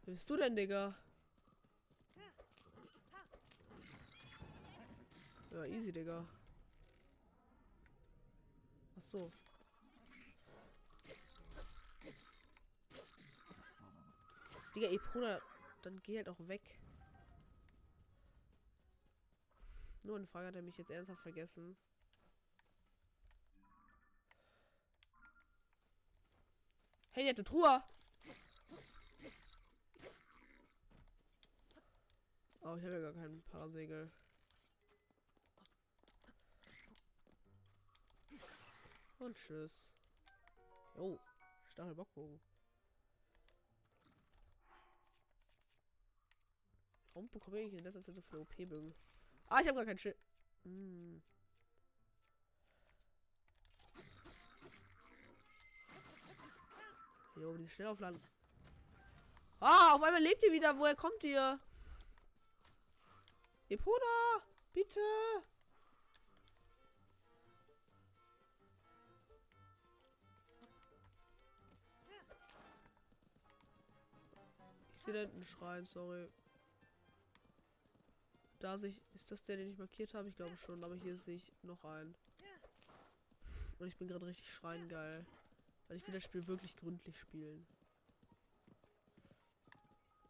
Wer 0.04 0.12
bist 0.14 0.30
du 0.30 0.36
denn, 0.38 0.56
Digga? 0.56 0.94
Ja, 5.58 5.64
easy, 5.64 5.90
Digga. 5.90 6.24
Ach 8.96 9.02
so. 9.02 9.32
Digga, 14.72 14.86
Epona, 14.86 15.40
dann 15.82 16.00
geh 16.04 16.18
halt 16.18 16.28
auch 16.28 16.38
weg. 16.46 16.62
Nur 20.04 20.14
eine 20.18 20.28
Frage 20.28 20.46
hat 20.46 20.54
er 20.54 20.62
mich 20.62 20.78
jetzt 20.78 20.92
ernsthaft 20.92 21.22
vergessen. 21.22 21.76
Hey, 27.10 27.24
die 27.24 27.30
hat 27.30 27.36
eine 27.36 27.44
Truhe. 27.44 27.82
Oh, 32.60 32.76
ich 32.76 32.84
habe 32.84 32.94
ja 32.94 33.00
gar 33.00 33.12
keinen 33.12 33.42
Parasegel. 33.50 34.08
Und 39.18 39.36
tschüss. 39.36 39.90
Oh, 40.94 41.18
Stachelbockbogen. 41.72 42.40
Warum 47.12 47.28
bekomme 47.30 47.60
ich 47.60 47.74
in 47.74 47.82
letzter 47.82 48.02
Zeit 48.02 48.14
so 48.14 48.22
viele 48.22 48.42
OP-Bögen? 48.42 48.94
Ah, 49.48 49.60
ich 49.60 49.66
habe 49.66 49.78
gar 49.78 49.86
kein 49.86 49.98
Schild. 49.98 50.16
Hm. 50.62 51.20
Jo, 57.36 57.56
die 57.56 57.68
schnell 57.68 57.88
aufladen. 57.88 58.20
Ah, 59.60 59.94
auf 59.94 60.02
einmal 60.02 60.22
lebt 60.22 60.42
ihr 60.44 60.52
wieder. 60.52 60.78
Woher 60.78 60.94
kommt 60.94 61.22
ihr? 61.24 61.58
Epona, 63.68 64.42
bitte. 64.72 65.00
Ich 74.98 75.04
sehe 75.04 75.14
da 75.14 75.20
hinten 75.20 75.36
einen 75.36 75.46
Schrein, 75.46 75.84
sorry. 75.84 76.28
Da 78.58 78.76
sehe 78.76 78.90
ich, 78.90 79.00
ist 79.14 79.30
das 79.30 79.44
der, 79.44 79.56
den 79.56 79.70
ich 79.70 79.78
markiert 79.78 80.12
habe? 80.12 80.28
Ich 80.28 80.34
glaube 80.34 80.56
schon, 80.56 80.82
aber 80.82 80.96
hier 80.96 81.16
sehe 81.16 81.36
ich 81.36 81.52
noch 81.62 81.84
einen. 81.84 82.16
Und 83.78 83.86
ich 83.86 83.96
bin 83.96 84.08
gerade 84.08 84.26
richtig 84.26 84.52
schreiengeil. 84.52 85.24
Weil 85.86 85.98
ich 85.98 86.04
will 86.04 86.14
das 86.14 86.24
Spiel 86.24 86.44
wirklich 86.48 86.74
gründlich 86.74 87.16
spielen. 87.16 87.64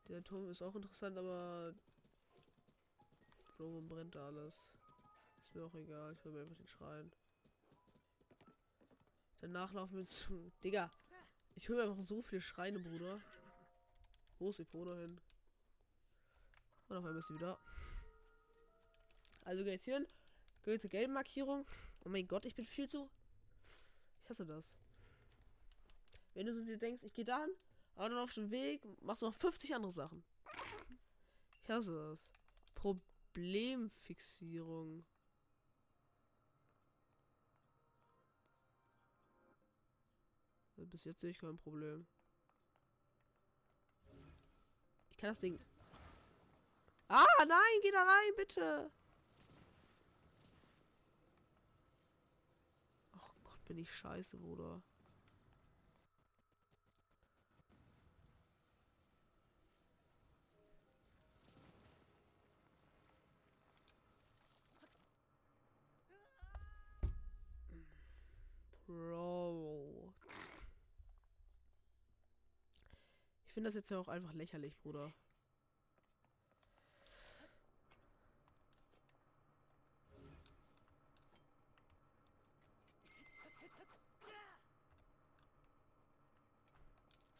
Der 0.09 0.23
Turm 0.23 0.51
ist 0.51 0.61
auch 0.61 0.75
interessant, 0.75 1.17
aber... 1.17 1.75
Warum 3.57 3.89
brennt 3.89 4.17
alles? 4.17 4.75
Ist 5.45 5.55
mir 5.55 5.65
auch 5.65 5.75
egal, 5.77 6.13
ich 6.13 6.23
will 6.27 6.33
mir 6.33 6.43
einfach 6.43 6.57
den 6.57 6.67
Schrein. 6.67 7.11
Danach 9.41 9.73
laufen 9.73 9.97
wir 9.97 10.05
zu... 10.05 10.53
Digga! 10.63 10.93
Ich 11.57 11.71
höre 11.71 11.85
einfach 11.85 12.03
so 12.03 12.21
viele 12.21 12.43
Schreine, 12.43 12.79
Bruder. 12.81 13.19
Wo 14.39 14.51
ist 14.51 14.61
Epona 14.61 14.95
hin? 14.97 15.19
Und 16.89 16.97
auf 16.97 17.05
einmal 17.05 17.17
ist 17.17 17.29
sie 17.29 17.35
wieder. 17.35 17.59
Also 19.43 19.65
geht's 19.65 19.85
hier 19.85 19.97
hin. 19.97 20.07
Goethe 20.63 20.89
Gelbmarkierung. 20.89 21.67
Oh 22.05 22.09
mein 22.09 22.29
Gott, 22.29 22.45
ich 22.45 22.55
bin 22.55 22.67
viel 22.67 22.89
zu. 22.89 23.11
Ich 24.23 24.31
hasse 24.31 24.47
das. 24.47 24.77
Wenn 26.35 26.47
du 26.47 26.55
so 26.55 26.63
dir 26.63 26.79
denkst, 26.79 27.03
ich 27.03 27.15
gehe 27.15 27.25
da 27.25 27.41
hin, 27.41 27.51
aber 27.95 28.11
dann 28.11 28.19
auf 28.19 28.35
dem 28.35 28.51
Weg 28.51 28.87
machst 29.03 29.23
du 29.23 29.27
noch 29.27 29.35
50 29.35 29.75
andere 29.75 29.93
Sachen. 29.93 30.23
Ich 31.63 31.71
hasse 31.71 31.93
das. 31.93 32.29
Problemfixierung. 32.75 35.05
Bis 40.77 41.05
jetzt 41.05 41.21
sehe 41.21 41.31
ich 41.31 41.39
kein 41.39 41.59
Problem. 41.59 42.07
Ich 45.08 45.08
kann 45.19 45.31
das 45.31 45.41
Ding. 45.41 45.59
Ah, 47.09 47.25
nein, 47.47 47.81
geh 47.83 47.91
da 47.91 48.05
rein, 48.05 48.33
bitte. 48.37 48.91
Ach 53.13 53.35
Gott, 53.43 53.65
bin 53.67 53.79
ich 53.79 53.93
scheiße, 53.93 54.37
Bruder. 54.39 54.81
Bro. 68.87 70.15
Ich 73.47 73.48
finde 73.59 73.71
das 73.71 73.75
jetzt 73.75 73.91
ja 73.91 73.99
auch 73.99 74.07
einfach 74.07 74.33
lächerlich, 74.35 74.79
Bruder. 74.79 75.13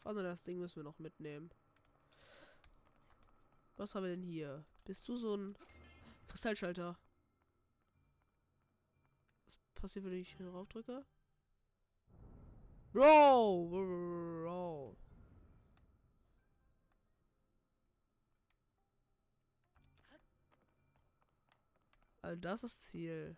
Also 0.03 0.21
das 0.21 0.43
Ding 0.43 0.59
müssen 0.59 0.75
wir 0.75 0.83
noch 0.83 0.99
mitnehmen. 0.99 1.49
Was 3.77 3.95
haben 3.95 4.03
wir 4.03 4.09
denn 4.09 4.21
hier? 4.21 4.65
Bist 4.83 5.07
du 5.07 5.15
so 5.15 5.37
ein 5.37 5.57
Kristallschalter? 6.27 6.99
Was 9.45 9.57
passiert, 9.75 10.03
wenn 10.03 10.11
ich 10.15 10.35
hier 10.35 10.47
drauf 10.47 10.67
drücke? 10.67 11.05
Bro! 12.91 13.69
Bro! 13.69 14.97
Also 22.21 22.39
das 22.39 22.63
ist 22.63 22.83
Ziel. 22.83 23.37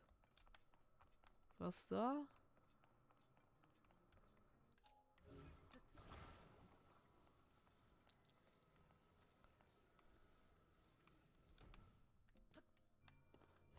Was 1.59 1.87
da? 1.87 2.25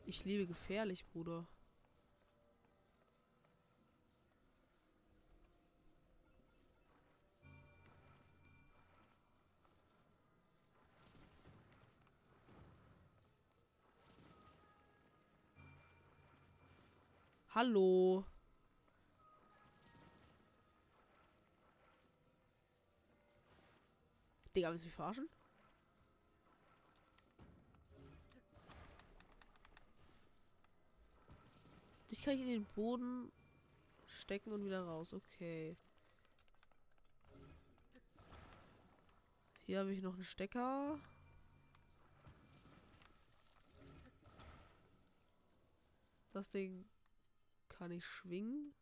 Ich 0.07 0.25
liebe 0.25 0.47
gefährlich, 0.47 1.07
Bruder. 1.07 1.47
Hallo. 17.55 18.25
Digga, 24.57 24.71
willst 24.71 24.85
du 24.85 24.87
mich 24.87 24.95
verarschen? 24.95 25.29
Dich 32.11 32.23
kann 32.23 32.35
ich 32.35 32.41
in 32.41 32.49
den 32.49 32.65
Boden 32.65 33.31
stecken 34.07 34.53
und 34.53 34.65
wieder 34.65 34.85
raus. 34.85 35.13
Okay. 35.13 35.77
Hier 39.67 39.81
habe 39.81 39.93
ich 39.93 40.01
noch 40.01 40.15
einen 40.15 40.25
Stecker. 40.25 40.99
Das 46.33 46.51
Ding 46.51 46.87
kann 47.83 47.91
ich 47.91 48.07
schwingen. 48.07 48.73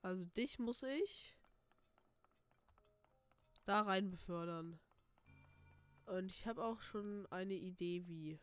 Also 0.00 0.24
dich 0.26 0.60
muss 0.60 0.84
ich 0.84 1.36
da 3.64 3.80
rein 3.80 4.12
befördern. 4.12 4.78
Und 6.06 6.26
ich 6.26 6.46
habe 6.46 6.64
auch 6.64 6.80
schon 6.80 7.26
eine 7.32 7.54
Idee, 7.54 8.06
wie. 8.06 8.38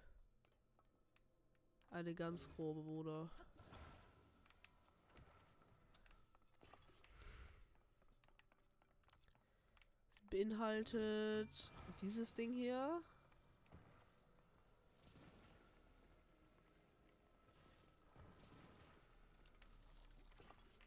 Eine 1.91 2.13
ganz 2.13 2.49
grobe, 2.49 2.83
Bruder. 2.83 3.31
Beinhaltet 10.29 11.49
dieses 12.01 12.33
Ding 12.35 12.53
hier. 12.53 13.01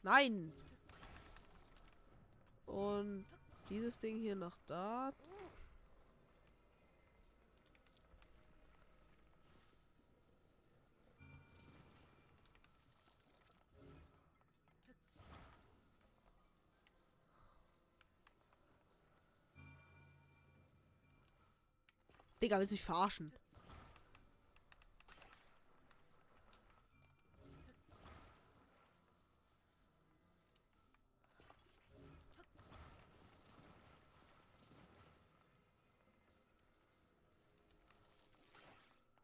Nein! 0.03 0.53
Und 2.67 3.25
dieses 3.71 3.99
Ding 3.99 4.19
hier 4.19 4.35
nach 4.35 4.57
da. 4.67 5.13
Digga, 22.43 22.59
willst 22.59 22.73
du 22.73 22.75
mich 22.75 22.83
verarschen? 22.83 23.33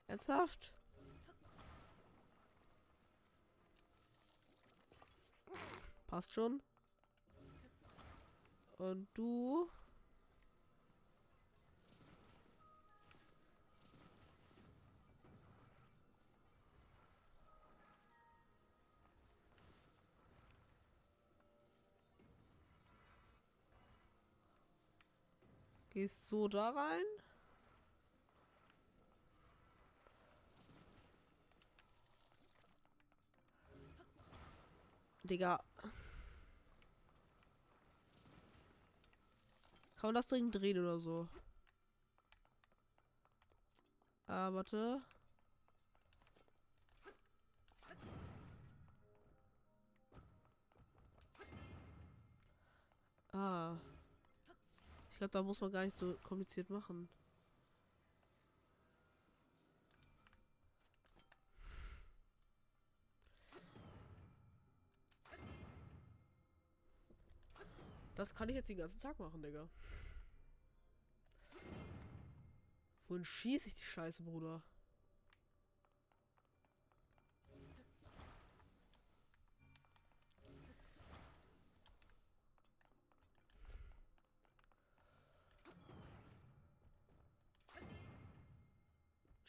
Ernsthaft? 0.07 0.73
Passt 6.07 6.33
schon. 6.33 6.63
Und 8.79 9.09
du? 9.15 9.69
Gehst 25.99 26.29
so 26.29 26.47
da 26.47 26.71
rein? 26.71 27.05
Digga. 35.25 35.59
Kann 39.97 40.09
man 40.11 40.15
das 40.15 40.29
dringend 40.29 40.55
drehen 40.55 40.79
oder 40.79 41.01
so? 41.01 41.27
Ah, 44.29 44.53
warte. 44.53 45.03
Ah. 53.33 53.88
Ich 55.19 55.21
glaube, 55.21 55.33
da 55.33 55.43
muss 55.43 55.61
man 55.61 55.73
gar 55.73 55.85
nicht 55.85 55.99
so 55.99 56.17
kompliziert 56.23 56.71
machen. 56.71 57.09
Das 68.15 68.33
kann 68.33 68.49
ich 68.49 68.55
jetzt 68.55 68.69
den 68.69 68.77
ganzen 68.77 69.01
Tag 69.01 69.19
machen, 69.19 69.43
Digga. 69.43 69.69
Wohin 73.09 73.25
schieße 73.25 73.67
ich 73.67 73.75
die 73.75 73.83
Scheiße, 73.83 74.23
Bruder? 74.23 74.63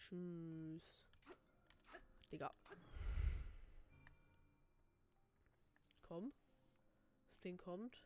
Tschüss. 0.10 1.06
Digga. 2.32 2.52
Komm. 6.02 6.34
Das 7.28 7.40
Ding 7.42 7.58
kommt. 7.58 8.04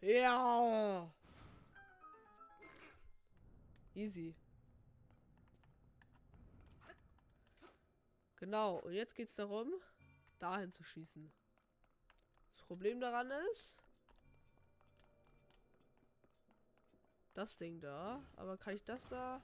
Ja. 0.00 1.10
Easy. 3.94 4.34
Genau, 8.36 8.76
und 8.80 8.92
jetzt 8.92 9.14
geht 9.14 9.28
es 9.28 9.36
darum, 9.36 9.72
dahin 10.38 10.70
zu 10.70 10.84
schießen. 10.84 11.32
Das 12.52 12.62
Problem 12.66 13.00
daran 13.00 13.30
ist, 13.50 13.83
das 17.34 17.56
Ding 17.56 17.80
da, 17.80 18.22
aber 18.36 18.56
kann 18.56 18.74
ich 18.74 18.84
das 18.84 19.06
da... 19.08 19.42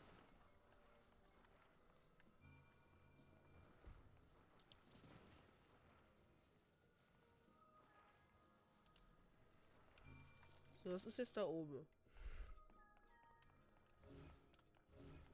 So, 10.82 10.90
das 10.92 11.04
ist 11.04 11.18
jetzt 11.18 11.36
da 11.36 11.44
oben. 11.44 11.86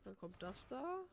Dann 0.04 0.16
kommt 0.18 0.42
das 0.42 0.66
da. 0.66 1.04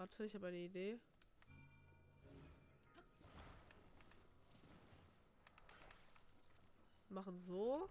Warte, 0.00 0.24
ich 0.24 0.34
habe 0.34 0.46
eine 0.46 0.56
Idee. 0.56 0.98
Machen 7.10 7.38
so. 7.38 7.86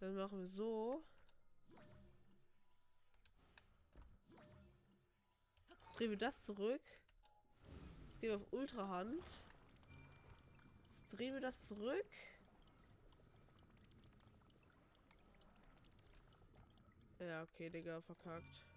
Dann 0.00 0.16
machen 0.16 0.40
wir 0.40 0.48
so. 0.48 1.04
Jetzt 5.84 6.00
drehen 6.00 6.10
wir 6.10 6.18
das 6.18 6.44
zurück. 6.44 6.82
Jetzt 8.08 8.20
gehen 8.20 8.30
wir 8.30 8.36
auf 8.38 8.52
Ultrahand. 8.52 9.22
Jetzt 10.88 11.06
drehen 11.12 11.34
wir 11.34 11.40
das 11.40 11.62
zurück. 11.62 12.06
Ja, 17.22 17.42
okay, 17.42 17.70
Digga, 17.70 18.00
verkackt. 18.02 18.71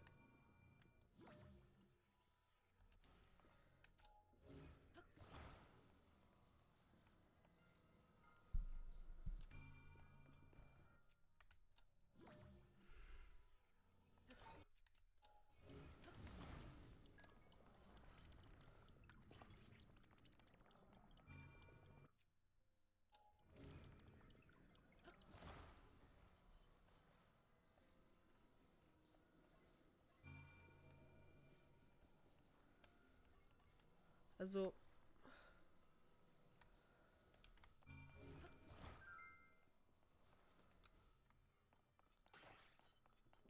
Also. 34.46 34.72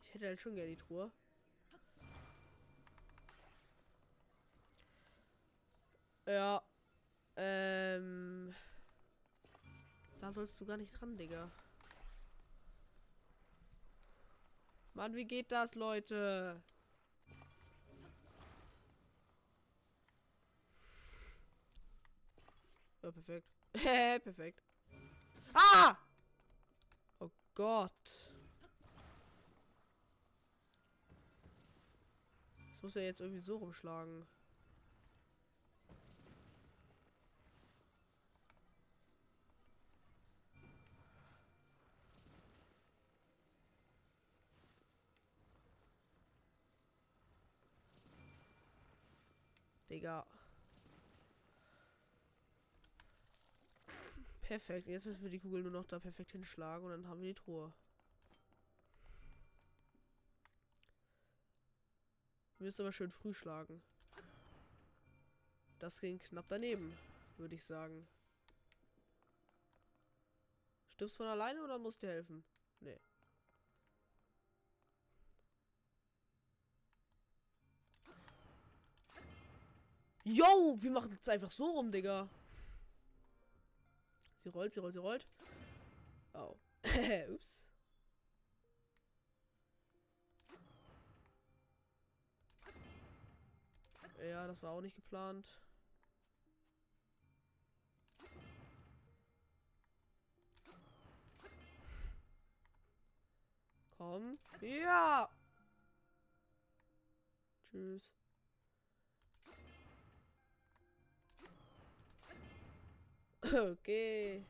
Ich 0.01 0.13
hätte 0.13 0.27
halt 0.27 0.39
schon 0.39 0.55
gerne 0.55 0.69
die 0.69 0.77
Truhe. 0.77 1.11
Ja. 6.25 6.63
Ähm. 7.35 8.55
Da 10.21 10.31
sollst 10.31 10.61
du 10.61 10.65
gar 10.65 10.77
nicht 10.77 10.93
dran, 10.93 11.17
Digga. 11.17 11.51
Mann, 14.93 15.13
wie 15.13 15.25
geht 15.25 15.51
das, 15.51 15.75
Leute? 15.75 16.63
Ja, 23.05 23.11
perfekt. 23.11 23.47
perfekt. 24.23 24.63
Ah! 25.53 25.95
Oh 27.19 27.29
Gott. 27.53 27.91
Das 32.73 32.81
muss 32.81 32.95
ja 32.95 33.01
jetzt 33.03 33.21
irgendwie 33.21 33.41
so 33.41 33.57
rumschlagen. 33.57 34.25
Digga. 49.91 50.25
Perfekt. 54.45 54.87
Jetzt 54.87 55.07
müssen 55.07 55.23
wir 55.23 55.31
die 55.31 55.39
Kugel 55.39 55.63
nur 55.63 55.71
noch 55.71 55.87
da 55.87 55.97
perfekt 55.97 56.33
hinschlagen 56.33 56.85
und 56.85 56.91
dann 56.91 57.07
haben 57.07 57.19
wir 57.19 57.29
die 57.29 57.33
Truhe. 57.33 57.73
Wir 62.59 62.65
müssen 62.65 62.81
aber 62.81 62.91
schön 62.91 63.09
früh 63.09 63.33
schlagen. 63.33 63.81
Das 65.79 65.99
ging 65.99 66.19
knapp 66.19 66.45
daneben, 66.47 66.95
würde 67.37 67.55
ich 67.55 67.63
sagen. 67.63 68.07
Stirbst 70.93 71.17
von 71.17 71.25
alleine 71.25 71.63
oder 71.63 71.79
musst 71.79 72.03
du 72.03 72.07
helfen? 72.07 72.43
Nee. 72.81 72.99
Yo, 80.23 80.77
wir 80.79 80.91
machen 80.91 81.17
es 81.19 81.27
einfach 81.27 81.49
so 81.51 81.65
rum, 81.65 81.91
Digga. 81.91 82.29
Sie 84.45 84.51
rollt, 84.51 84.73
sie 84.73 84.79
rollt, 84.79 84.93
sie 84.93 84.99
rollt. 84.99 85.27
Oh. 86.35 86.55
Ups. 87.33 87.67
Ja, 94.23 94.45
das 94.45 94.61
war 94.61 94.73
auch 94.73 94.81
nicht 94.81 94.95
geplant. 94.95 95.47
Komm. 103.97 104.37
Ja. 104.61 105.27
Tschüss. 107.71 108.11
Okay. 113.53 114.43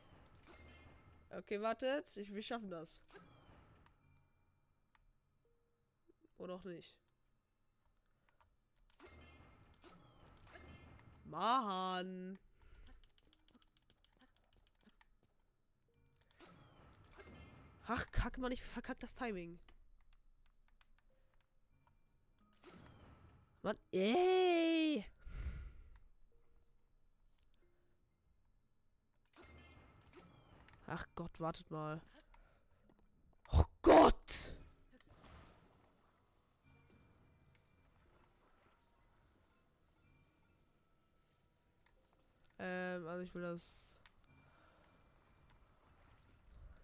Okay, 1.30 1.60
wartet. 1.60 2.16
Ich, 2.16 2.32
wir 2.34 2.42
schaffen 2.42 2.70
das. 2.70 3.02
Oder 6.38 6.54
auch 6.54 6.64
nicht. 6.64 6.96
Mann. 11.24 12.38
Ach, 17.88 18.10
kacke 18.10 18.40
man, 18.40 18.52
ich 18.52 18.62
verkackt 18.62 19.02
das 19.02 19.14
Timing. 19.14 19.58
Mann, 23.62 23.78
ey. 23.92 25.04
Ach 30.86 31.06
Gott, 31.14 31.40
wartet 31.40 31.70
mal. 31.70 32.00
Oh 33.52 33.64
Gott! 33.82 34.56
Ähm, 42.58 43.06
also 43.06 43.22
ich 43.22 43.34
will 43.34 43.42
das 43.42 44.00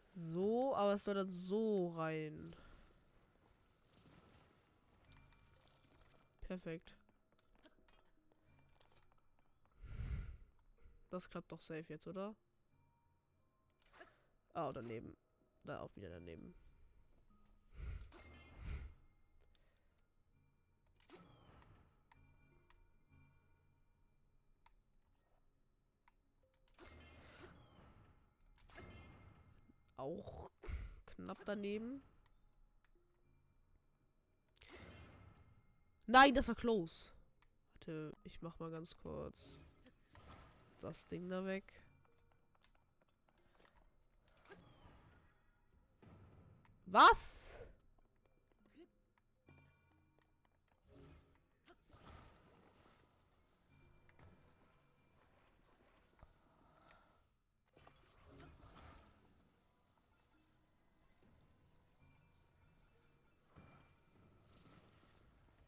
so, 0.02 0.74
aber 0.74 0.94
es 0.94 1.04
soll 1.04 1.14
dann 1.14 1.30
so 1.30 1.92
rein. 1.96 2.54
Perfekt. 6.40 6.96
Das 11.10 11.28
klappt 11.28 11.52
doch 11.52 11.60
safe 11.60 11.84
jetzt, 11.88 12.06
oder? 12.06 12.34
Oh, 14.54 14.70
daneben. 14.72 15.16
Da 15.64 15.80
auch 15.80 15.94
wieder 15.96 16.10
daneben. 16.10 16.54
Auch 29.96 30.50
knapp 31.06 31.38
daneben. 31.46 32.02
Nein, 36.06 36.34
das 36.34 36.48
war 36.48 36.56
close. 36.56 37.10
Warte, 37.74 38.12
ich 38.24 38.42
mach 38.42 38.58
mal 38.58 38.70
ganz 38.70 38.96
kurz 38.98 39.60
das 40.80 41.06
Ding 41.06 41.28
da 41.28 41.46
weg. 41.46 41.72
Was? 46.92 47.66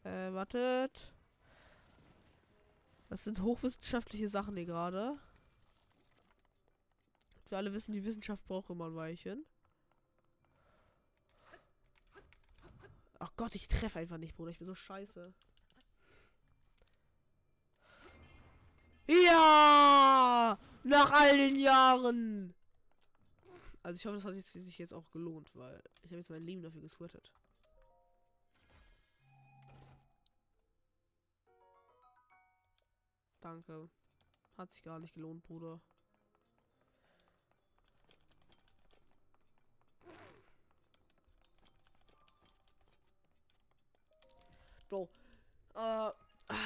Äh, 0.03 0.31
wartet. 0.31 1.11
Das 3.09 3.23
sind 3.23 3.41
hochwissenschaftliche 3.41 4.29
Sachen 4.29 4.55
hier 4.55 4.67
gerade. 4.67 5.17
Wir 7.49 7.57
alle 7.57 7.73
wissen, 7.73 7.93
die 7.93 8.05
Wissenschaft 8.05 8.45
braucht 8.45 8.69
immer 8.69 8.85
ein 8.85 8.95
Weilchen. 8.95 9.43
Ach 13.25 13.35
Gott, 13.37 13.55
ich 13.55 13.67
treffe 13.67 13.97
einfach 13.97 14.19
nicht, 14.19 14.35
Bruder. 14.35 14.51
Ich 14.51 14.59
bin 14.59 14.67
so 14.67 14.75
scheiße. 14.75 15.33
Ja! 19.07 20.59
Nach 20.83 21.11
all 21.11 21.35
den 21.35 21.55
Jahren! 21.55 22.53
Also 23.81 23.97
ich 23.97 24.05
hoffe, 24.05 24.17
das 24.17 24.25
hat 24.25 24.63
sich 24.63 24.77
jetzt 24.77 24.93
auch 24.93 25.09
gelohnt, 25.09 25.49
weil 25.55 25.81
ich 26.03 26.11
habe 26.11 26.17
jetzt 26.17 26.29
mein 26.29 26.45
Leben 26.45 26.61
dafür 26.61 26.81
geswittet. 26.81 27.31
Danke. 33.41 33.89
Hat 34.55 34.71
sich 34.71 34.83
gar 34.83 34.99
nicht 34.99 35.15
gelohnt, 35.15 35.41
Bruder. 35.41 35.81
Bro. 44.89 45.09
Äh, 45.73 45.77
ah, 45.77 46.13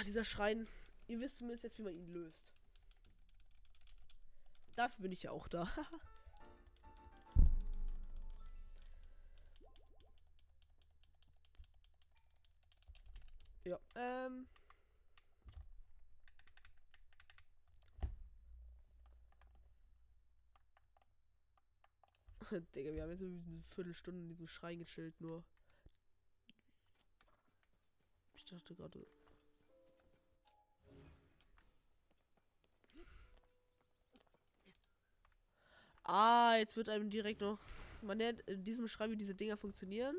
dieser 0.05 0.23
Schrein. 0.23 0.67
Ihr 1.07 1.19
wisst 1.19 1.37
zumindest 1.37 1.63
jetzt, 1.63 1.79
wie 1.79 1.83
man 1.83 1.93
ihn 1.93 2.13
löst. 2.13 2.53
Dafür 4.75 5.01
bin 5.01 5.11
ich 5.11 5.23
ja 5.23 5.31
auch 5.31 5.47
da. 5.47 5.67
ja, 13.63 13.79
ähm. 13.95 14.45
Digga, 22.75 22.93
wir 22.93 23.03
haben 23.03 23.11
jetzt 23.11 23.21
eine 23.21 23.63
Viertelstunde 23.75 24.21
in 24.21 24.29
diesem 24.29 24.47
Schrein 24.47 24.79
gechillt, 24.79 25.19
nur. 25.21 25.43
Dachte 28.49 28.73
gerade. 28.73 29.05
Ah, 36.03 36.55
jetzt 36.57 36.75
wird 36.75 36.89
einem 36.89 37.11
direkt 37.11 37.41
noch. 37.41 37.59
Man 38.01 38.17
lernt 38.17 38.41
in 38.41 38.63
diesem 38.63 38.87
Schrein, 38.87 39.11
wie 39.11 39.17
diese 39.17 39.35
Dinger 39.35 39.55
funktionieren. 39.55 40.15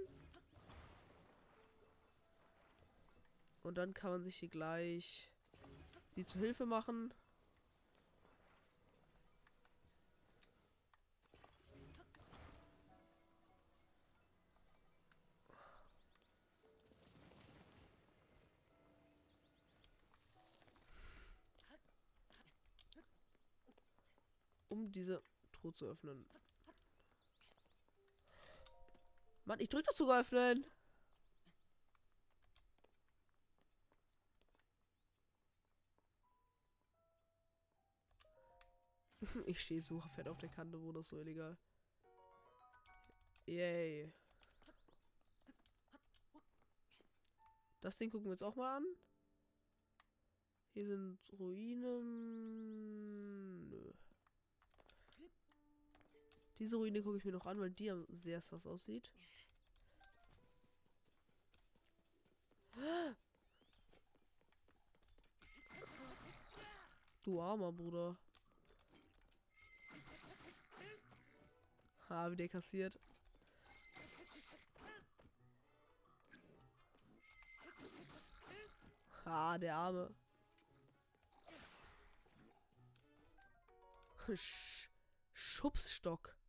Und 3.64 3.76
dann 3.76 3.95
kann 3.95 4.12
man 4.12 4.22
sich 4.22 4.37
hier 4.37 4.49
gleich 4.49 5.28
sie 6.14 6.24
zu 6.24 6.39
Hilfe 6.39 6.66
machen. 6.66 7.12
Diese 24.91 25.22
Truhe 25.53 25.72
zu 25.74 25.86
öffnen. 25.86 26.26
Mann, 29.45 29.61
ich 29.61 29.68
drück 29.68 29.84
das 29.84 29.97
sogar 29.97 30.20
öffnen. 30.20 30.64
ich 39.47 39.61
stehe 39.61 39.82
so 39.82 40.01
fett 40.14 40.28
auf 40.28 40.38
der 40.38 40.49
Kante, 40.49 40.80
wo 40.80 40.93
das 40.93 41.09
so 41.09 41.18
illegal. 41.18 41.57
Yay. 43.47 44.12
Das 47.80 47.97
Ding 47.97 48.11
gucken 48.11 48.26
wir 48.26 48.32
uns 48.32 48.43
auch 48.43 48.57
mal 48.57 48.76
an. 48.76 48.84
Hier 50.72 50.86
sind 50.86 51.18
Ruinen. 51.38 53.09
Diese 56.61 56.76
Ruine 56.76 57.02
gucke 57.02 57.16
ich 57.16 57.24
mir 57.24 57.32
noch 57.32 57.46
an, 57.46 57.58
weil 57.58 57.70
die 57.70 57.90
sehr 58.11 58.38
sass 58.42 58.66
aussieht. 58.66 59.11
Du 67.22 67.40
armer 67.40 67.72
Bruder. 67.72 68.14
Ha, 72.11 72.30
wie 72.30 72.36
der 72.36 72.48
kassiert. 72.50 73.00
Ha, 79.24 79.56
der 79.56 79.76
Arme. 79.76 80.14
Sch 84.34 84.90
Schubsstock. 85.32 86.39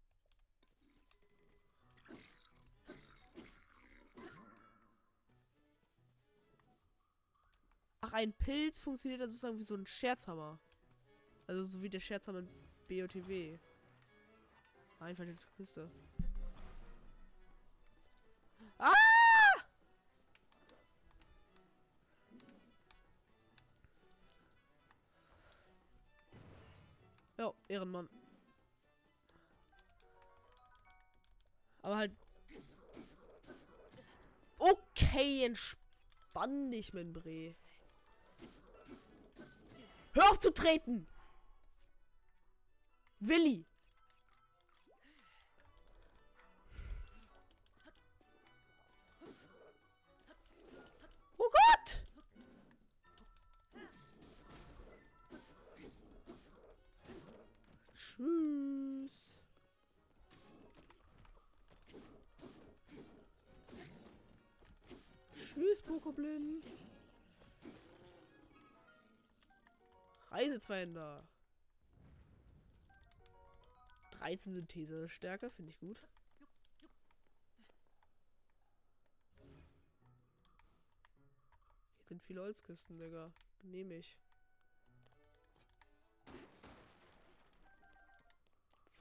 Ach, 8.01 8.13
ein 8.13 8.33
Pilz 8.33 8.79
funktioniert 8.79 9.21
dann 9.21 9.29
sozusagen 9.29 9.59
wie 9.59 9.63
so 9.63 9.75
ein 9.75 9.85
Scherzhammer. 9.85 10.59
Also 11.45 11.65
so 11.65 11.81
wie 11.83 11.89
der 11.89 11.99
Scherzhammer 11.99 12.39
in 12.39 12.49
BOTW. 12.87 13.59
Nein, 14.99 15.15
falsche 15.15 15.37
Kiste. 15.55 15.89
Ah! 18.77 18.91
Ja, 27.37 27.53
Ehrenmann. 27.67 28.09
Aber 31.81 31.97
halt. 31.97 32.11
Okay, 34.59 35.45
entspann 35.45 36.69
dich, 36.69 36.93
mein 36.93 37.13
Bre. 37.13 37.55
Hör 40.13 40.29
auf 40.29 40.39
zu 40.39 40.53
treten! 40.53 41.07
Willi! 43.19 43.65
Oh 51.37 51.49
Gott! 51.49 52.03
Tschüss. 57.93 59.11
Tschüss, 65.33 65.81
Pokoblin. 65.83 66.61
Reisezweihänder. 70.31 71.27
13 74.11 74.53
Synthese-Stärke, 74.53 75.49
finde 75.49 75.71
ich 75.71 75.79
gut. 75.79 76.01
Hier 81.97 82.07
sind 82.07 82.23
viele 82.23 82.41
Holzkisten, 82.41 82.97
Digga. 82.97 83.31
Nehme 83.63 83.95
ich. 83.95 84.17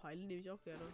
Pfeile 0.01 0.23
nehme 0.23 0.41
ich 0.41 0.51
auch 0.51 0.63
gerne. 0.63 0.93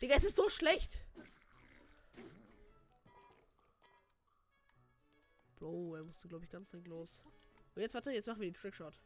Digga, 0.00 0.14
es 0.14 0.24
ist 0.24 0.36
so 0.36 0.48
schlecht. 0.48 1.04
Bro, 5.56 5.96
er 5.96 6.04
musste, 6.04 6.26
glaube 6.26 6.44
ich, 6.44 6.50
ganz 6.50 6.70
dringend 6.70 6.88
los. 6.88 7.22
Und 7.74 7.82
jetzt, 7.82 7.92
warte, 7.92 8.10
jetzt 8.10 8.26
machen 8.26 8.40
wir 8.40 8.50
den 8.50 8.54
Trickshot. 8.54 8.98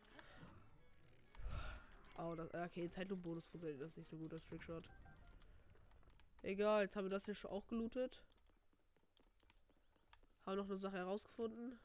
Oh, 2.16 2.34
das, 2.36 2.55
okay, 2.55 2.88
Zeitlupenbonus 2.88 3.47
funktioniert 3.47 3.82
das 3.82 3.97
nicht 3.97 4.09
so 4.09 4.16
gut, 4.16 4.32
das 4.32 4.45
Trickshot. 4.45 4.88
Egal, 6.42 6.82
jetzt 6.82 6.95
haben 6.95 7.07
wir 7.07 7.11
das 7.11 7.24
hier 7.24 7.34
schon 7.34 7.51
auch 7.51 7.66
gelootet. 7.66 8.22
Haben 10.47 10.59
noch 10.59 10.66
eine 10.66 10.78
Sache 10.78 10.99
herausgefunden. 10.99 11.80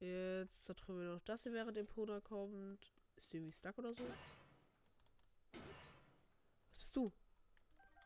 Jetzt 0.00 0.64
zertrümmern 0.64 1.02
wir 1.02 1.14
noch 1.14 1.20
das 1.20 1.42
hier, 1.44 1.52
während 1.52 1.76
dem 1.76 1.86
Poda 1.86 2.20
kommt. 2.20 2.99
Ist 3.20 3.32
die 3.32 3.36
irgendwie 3.36 3.52
stuck 3.52 3.78
oder 3.78 3.94
so? 3.94 4.02
Was 6.72 6.78
bist 6.78 6.96
du? 6.96 7.12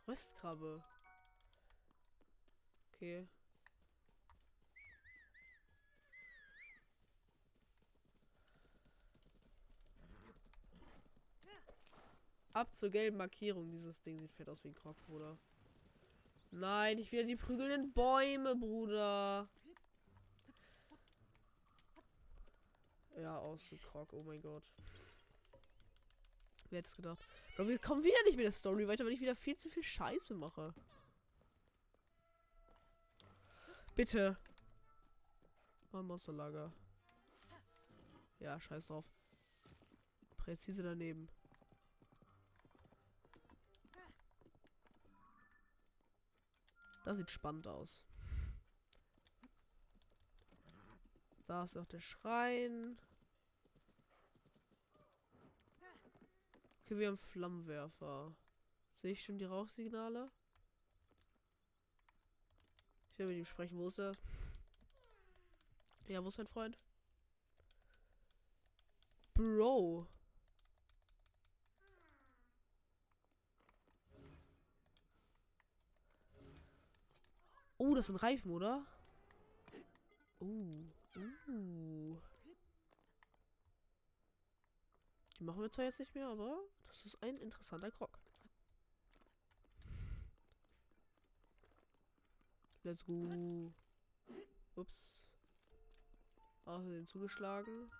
Röstkrabbe. 0.06 0.82
Okay. 2.92 3.26
Ab 12.52 12.74
zur 12.74 12.90
gelben 12.90 13.16
Markierung. 13.16 13.70
Dieses 13.70 14.02
Ding 14.02 14.20
sieht 14.20 14.32
fett 14.32 14.48
aus 14.48 14.62
wie 14.62 14.68
ein 14.68 14.74
Krog, 14.74 14.96
Bruder. 15.06 15.38
Nein, 16.50 16.98
ich 16.98 17.10
will 17.10 17.26
die 17.26 17.34
prügelnden 17.34 17.92
Bäume, 17.92 18.54
Bruder. 18.54 19.48
Ja, 23.16 23.38
aus 23.38 23.68
dem 23.68 23.78
Krog. 23.78 24.12
Oh 24.12 24.22
mein 24.22 24.40
Gott. 24.40 24.64
Wer 26.70 26.78
hätte 26.78 26.88
es 26.88 26.96
gedacht? 26.96 27.26
Aber 27.56 27.68
wir 27.68 27.78
kommen 27.78 28.02
wieder 28.02 28.22
nicht 28.24 28.36
mit 28.36 28.44
der 28.44 28.52
Story 28.52 28.88
weiter, 28.88 29.04
weil 29.04 29.12
ich 29.12 29.20
wieder 29.20 29.36
viel 29.36 29.56
zu 29.56 29.68
viel 29.68 29.82
Scheiße 29.82 30.34
mache. 30.34 30.74
Bitte. 33.94 34.36
Oh, 35.92 36.02
Monsterlager. 36.02 36.72
Ja, 38.40 38.58
scheiß 38.58 38.88
drauf. 38.88 39.04
Präzise 40.36 40.82
daneben. 40.82 41.28
Das 47.04 47.16
sieht 47.16 47.30
spannend 47.30 47.66
aus. 47.68 48.02
Da 51.46 51.62
ist 51.62 51.76
auch 51.76 51.86
der 51.86 52.00
Schrein. 52.00 52.98
Okay, 56.84 56.98
wir 56.98 57.08
haben 57.08 57.16
Flammenwerfer. 57.16 58.34
Sehe 58.92 59.12
ich 59.12 59.24
schon 59.24 59.38
die 59.38 59.46
Rauchsignale? 59.46 60.30
Ich 63.10 63.18
werde 63.18 63.30
mit 63.30 63.38
ihm 63.38 63.46
sprechen. 63.46 63.78
Wo 63.78 63.88
ist 63.88 63.98
er? 63.98 64.12
Ja, 66.08 66.22
wo 66.22 66.28
ist 66.28 66.36
mein 66.36 66.46
Freund? 66.46 66.78
Bro. 69.32 70.06
Oh, 77.78 77.94
das 77.94 78.08
sind 78.08 78.16
Reifen, 78.16 78.50
oder? 78.50 78.84
Uh. 80.38 80.84
Uh. 81.48 82.18
Machen 85.44 85.60
wir 85.60 85.70
zwar 85.70 85.84
jetzt 85.84 86.00
nicht 86.00 86.14
mehr, 86.14 86.26
aber 86.26 86.58
das 86.88 87.04
ist 87.04 87.22
ein 87.22 87.36
interessanter 87.36 87.90
Krog. 87.90 88.18
Let's 92.82 93.04
go. 93.04 93.70
Ups. 94.74 95.28
Außerdem 96.64 97.06
zugeschlagen. 97.06 97.90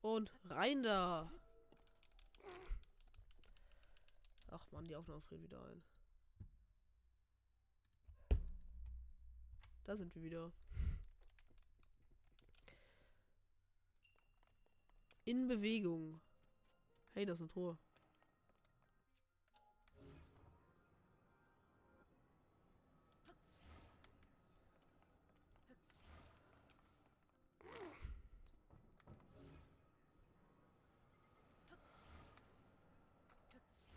Und 0.00 0.32
rein 0.44 0.82
da. 0.82 1.30
Ach 4.50 4.66
man, 4.72 4.88
die 4.88 4.96
Aufnahme 4.96 5.20
friert 5.20 5.42
wieder 5.42 5.64
ein. 5.64 5.82
Da 9.84 9.96
sind 9.96 10.12
wir 10.16 10.22
wieder. 10.22 10.52
In 15.28 15.46
Bewegung. 15.46 16.18
Hey, 17.12 17.26
das 17.26 17.38
ist 17.38 17.44
ein 17.44 17.50
Tor. 17.50 17.76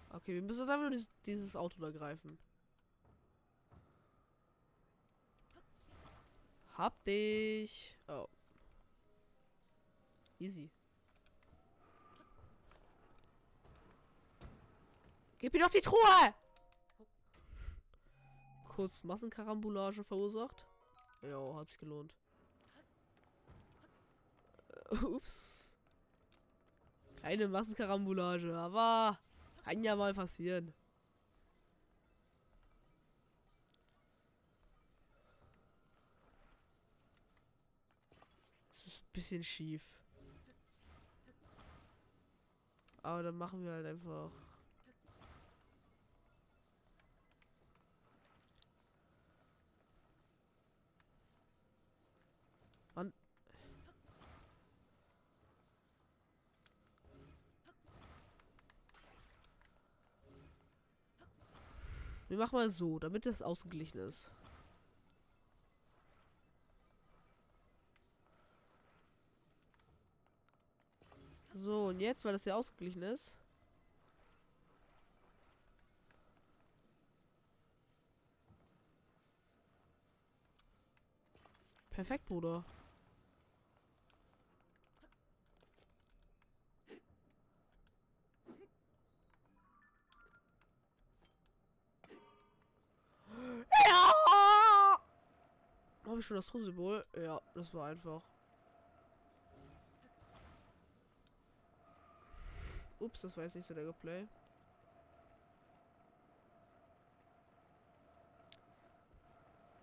Okay, 0.09 0.33
wir 0.33 0.41
müssen 0.41 0.69
einfach 0.69 0.89
dieses, 0.89 1.07
dieses 1.25 1.55
Auto 1.55 1.79
da 1.79 1.91
greifen. 1.91 2.37
Hab 6.73 7.01
dich. 7.05 7.97
Oh. 8.09 8.27
Easy. 10.37 10.69
Gib 15.41 15.53
mir 15.53 15.59
doch 15.59 15.69
die 15.69 15.81
Truhe! 15.81 16.33
Kurz 18.69 19.03
Massenkarambolage 19.03 20.03
verursacht. 20.03 20.65
Ja, 21.21 21.55
hat 21.55 21.67
sich 21.67 21.79
gelohnt. 21.79 22.15
Äh, 24.91 24.95
ups. 25.03 25.75
Kleine 27.17 27.49
Massenkarambolage, 27.49 28.55
aber 28.55 29.19
kann 29.65 29.83
ja 29.83 29.97
mal 29.97 30.13
passieren. 30.13 30.73
bisschen 39.13 39.43
schief. 39.43 39.83
Aber 43.03 43.23
dann 43.23 43.37
machen 43.37 43.63
wir 43.63 43.71
halt 43.71 43.85
einfach. 43.85 44.31
Mann. 52.95 53.13
Wir 62.31 62.37
machen 62.37 62.55
mal 62.55 62.71
so, 62.71 62.97
damit 62.97 63.25
das 63.25 63.41
ausgeglichen 63.41 63.99
ist. 63.99 64.31
So, 71.53 71.87
und 71.87 71.99
jetzt, 71.99 72.23
weil 72.23 72.31
das 72.31 72.45
ja 72.45 72.55
ausgeglichen 72.55 73.01
ist. 73.01 73.37
Perfekt, 81.89 82.23
Bruder. 82.27 82.63
Ja! 93.87 94.97
Habe 96.05 96.19
ich 96.19 96.25
schon 96.25 96.35
das 96.35 96.47
Thronsymbol? 96.47 97.05
Ja, 97.15 97.41
das 97.53 97.73
war 97.73 97.87
einfach. 97.87 98.21
Ups, 102.99 103.21
das 103.21 103.35
war 103.35 103.43
jetzt 103.45 103.55
nicht 103.55 103.67
so 103.67 103.73
der 103.73 103.83
Gameplay. 103.83 104.27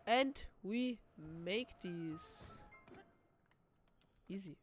And 0.06 0.46
we 0.62 0.98
make 1.16 1.68
these. 1.82 2.58
Easy. 4.28 4.56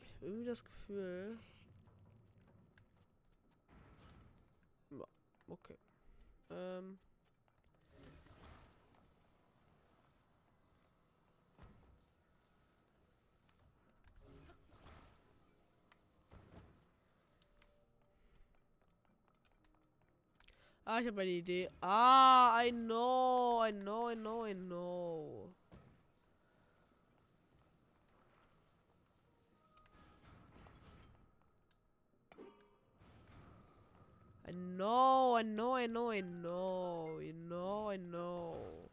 Ich 0.00 0.12
habe 0.12 0.26
irgendwie 0.26 0.44
das 0.44 0.64
Gefühl. 0.64 1.38
Okay. 5.48 5.76
Ähm. 6.50 6.98
Ah, 20.84 21.00
ich 21.00 21.06
habe 21.08 21.20
eine 21.22 21.30
Idee. 21.30 21.68
Ah, 21.80 22.62
I 22.64 22.70
know, 22.70 23.60
I 23.66 23.72
know, 23.72 24.08
I 24.10 24.14
know, 24.14 24.44
I 24.46 24.54
know. 24.54 25.54
I 34.48 34.52
know, 34.52 35.36
I 35.36 35.42
know, 35.42 35.74
I 35.74 35.86
know, 35.86 36.12
I 36.12 36.20
know, 36.20 37.18
I 37.20 37.32
know, 37.32 37.90
I 37.90 37.98
know. 37.98 38.90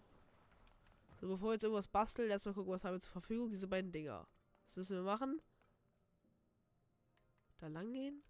So, 1.21 1.27
bevor 1.27 1.49
wir 1.49 1.53
jetzt 1.53 1.63
irgendwas 1.63 1.87
basteln, 1.87 2.31
erstmal 2.31 2.55
gucken, 2.55 2.73
was 2.73 2.83
haben 2.83 2.95
wir 2.95 3.01
zur 3.01 3.11
Verfügung. 3.11 3.51
Diese 3.51 3.67
beiden 3.67 3.91
Dinger. 3.91 4.25
Was 4.65 4.75
müssen 4.75 4.97
wir 4.97 5.03
machen? 5.03 5.39
Da 7.59 7.67
lang 7.67 7.93
gehen? 7.93 8.23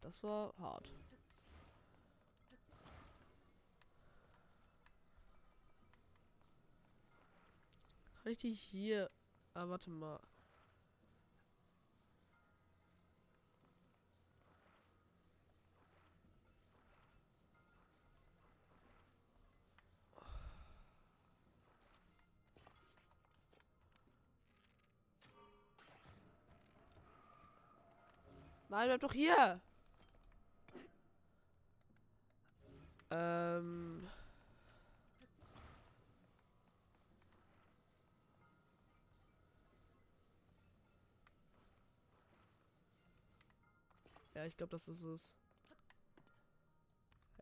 Das 0.00 0.22
war 0.24 0.52
hart. 0.58 0.92
Kann 8.22 8.32
ich 8.32 8.38
die 8.38 8.52
hier... 8.52 9.10
Ah, 9.54 9.68
warte 9.68 9.90
mal. 9.90 10.20
Nein, 28.68 28.88
bleib 28.88 29.00
doch 29.00 29.12
hier! 29.12 29.60
Ähm. 33.10 34.08
Ja, 44.34 44.44
ich 44.44 44.56
glaube, 44.56 44.72
das 44.72 44.88
ist 44.88 45.02
es. 45.02 45.34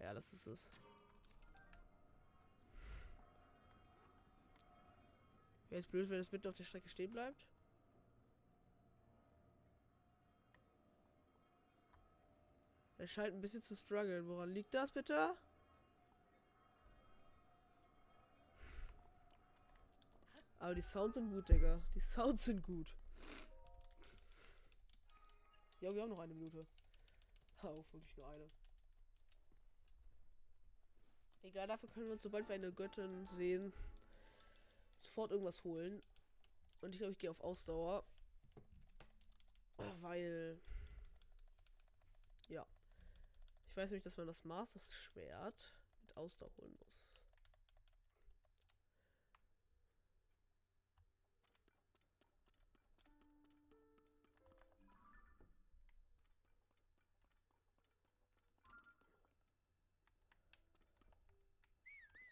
Ja, 0.01 0.13
das 0.13 0.33
ist 0.33 0.47
es. 0.47 0.71
Wäre 5.71 5.81
jetzt 5.81 5.91
blöd, 5.91 6.09
wenn 6.11 6.21
es 6.21 6.31
mitten 6.31 6.47
auf 6.47 6.57
der 6.57 6.65
Strecke 6.65 6.89
stehen 6.89 7.13
bleibt. 7.13 7.47
Er 13.05 13.09
scheint 13.09 13.35
ein 13.35 13.43
bisschen 13.43 13.61
zu 13.61 13.77
strugglen. 13.77 14.27
Woran 14.27 14.55
liegt 14.55 14.73
das 14.73 14.91
bitte? 14.91 15.37
Aber 20.59 20.75
die 20.75 20.81
Sounds 20.81 21.13
sind 21.13 21.29
gut, 21.29 21.47
Digga. 21.47 21.83
Die 21.95 22.01
Sounds 22.01 22.47
sind 22.47 22.63
gut. 22.63 22.87
Ja, 25.81 25.95
wir 25.95 26.01
haben 26.01 26.09
noch 26.09 26.19
eine 26.19 26.33
Minute. 26.33 26.67
Oh, 27.63 27.85
wirklich 27.93 28.17
nur 28.17 28.27
eine. 28.27 28.49
Egal, 31.43 31.67
dafür 31.67 31.91
können 31.91 32.07
wir 32.07 32.15
uns, 32.15 32.23
sobald 32.23 32.49
wir 32.49 32.55
eine 32.55 32.73
Göttin 32.73 33.27
sehen, 33.27 33.75
sofort 35.03 35.31
irgendwas 35.31 35.63
holen. 35.63 36.03
Und 36.81 36.95
ich 36.95 36.99
glaube, 37.01 37.13
ich 37.13 37.19
gehe 37.19 37.31
auf 37.31 37.43
Ausdauer. 37.43 38.03
Weil. 40.01 40.59
Ja. 42.49 42.67
Ich 43.75 43.77
weiß 43.77 43.91
nämlich, 43.91 44.05
dass 44.05 44.17
man 44.17 44.29
das 44.29 44.45
Masters 44.45 44.95
Schwert 44.95 45.75
mit 46.03 46.17
Ausdauer 46.17 46.49
holen 46.59 46.77
muss. 46.79 47.03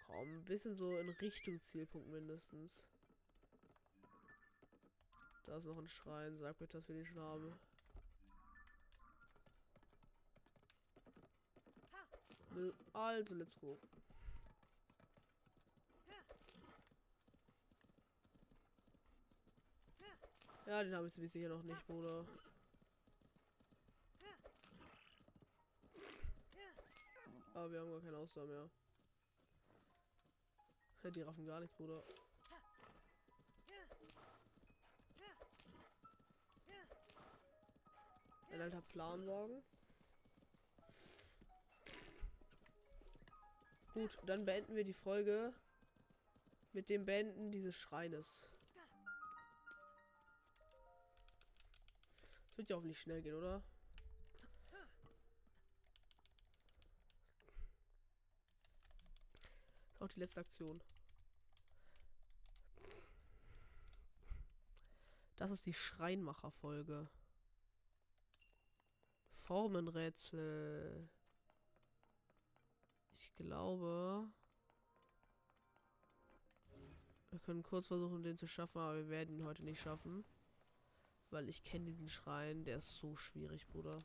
Komm, 0.07 0.37
ein 0.37 0.45
bisschen 0.45 0.77
so 0.77 0.97
in 0.97 1.09
Richtung 1.09 1.61
Zielpunkt 1.65 2.09
mindestens. 2.09 2.87
Da 5.47 5.57
ist 5.57 5.65
noch 5.65 5.79
ein 5.79 5.89
Schrein. 5.89 6.39
Sag 6.39 6.57
bitte, 6.61 6.77
dass 6.79 6.89
wir 6.89 6.95
den 6.95 7.07
schon 7.07 7.19
haben. 7.19 7.59
Also 12.93 13.35
let's 13.35 13.59
go. 13.59 13.79
Ja, 20.67 20.83
den 20.85 20.95
habe 20.95 21.09
ich 21.09 21.15
sicher 21.15 21.49
noch 21.49 21.63
nicht, 21.65 21.87
Bruder. 21.87 22.25
Aber 27.55 27.71
wir 27.71 27.81
haben 27.81 27.91
gar 27.91 28.01
keine 28.01 28.17
Ausdauer 28.17 28.47
mehr. 28.47 28.71
Die 31.05 31.23
raffen 31.23 31.45
gar 31.45 31.61
nicht, 31.61 31.77
Bruder. 31.77 32.03
Ein 38.53 38.61
alter 38.61 38.83
Planwagen. 38.83 39.63
Gut, 43.95 44.19
dann 44.27 44.45
beenden 44.45 44.75
wir 44.75 44.85
die 44.85 44.95
Folge 44.95 45.53
mit 46.73 46.89
dem 46.89 47.05
Beenden 47.05 47.51
dieses 47.51 47.77
Schreines. 47.77 48.49
Das 52.49 52.59
wird 52.59 52.71
ja 52.71 52.77
hoffentlich 52.77 53.01
schnell 53.01 53.23
gehen, 53.23 53.35
oder? 53.35 53.63
die 60.15 60.21
letzte 60.21 60.41
Aktion. 60.41 60.83
Das 65.37 65.51
ist 65.51 65.67
die 65.67 65.75
Schreinmacher-Folge. 65.75 67.09
Formenrätsel. 69.39 71.09
Ich 73.37 73.47
glaube. 73.47 74.29
Wir 77.31 77.39
können 77.41 77.63
kurz 77.63 77.87
versuchen, 77.87 78.23
den 78.23 78.37
zu 78.37 78.47
schaffen, 78.47 78.79
aber 78.79 78.97
wir 78.97 79.09
werden 79.09 79.35
ihn 79.35 79.45
heute 79.45 79.65
nicht 79.65 79.81
schaffen. 79.81 80.25
Weil 81.31 81.49
ich 81.49 81.65
kenne 81.65 81.87
diesen 81.87 82.11
Schrein, 82.11 82.65
der 82.65 82.79
ist 82.79 82.99
so 82.99 83.17
schwierig, 83.17 83.67
Bruder. 83.69 84.05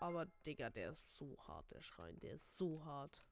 Aber 0.00 0.26
Digga, 0.46 0.70
der 0.70 0.90
ist 0.90 1.16
so 1.16 1.36
hart, 1.46 1.70
der 1.70 1.82
Schrein. 1.82 2.18
Der 2.20 2.34
ist 2.34 2.56
so 2.56 2.84
hart. 2.84 3.22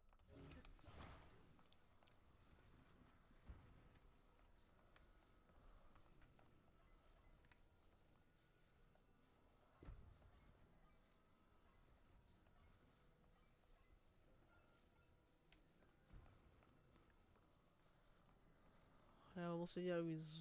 Ja, 19.37 19.49
man 19.51 19.59
muss 19.59 19.73
den 19.75 19.87
ja 19.87 19.97
irgendwie 19.97 20.21
so, 20.21 20.41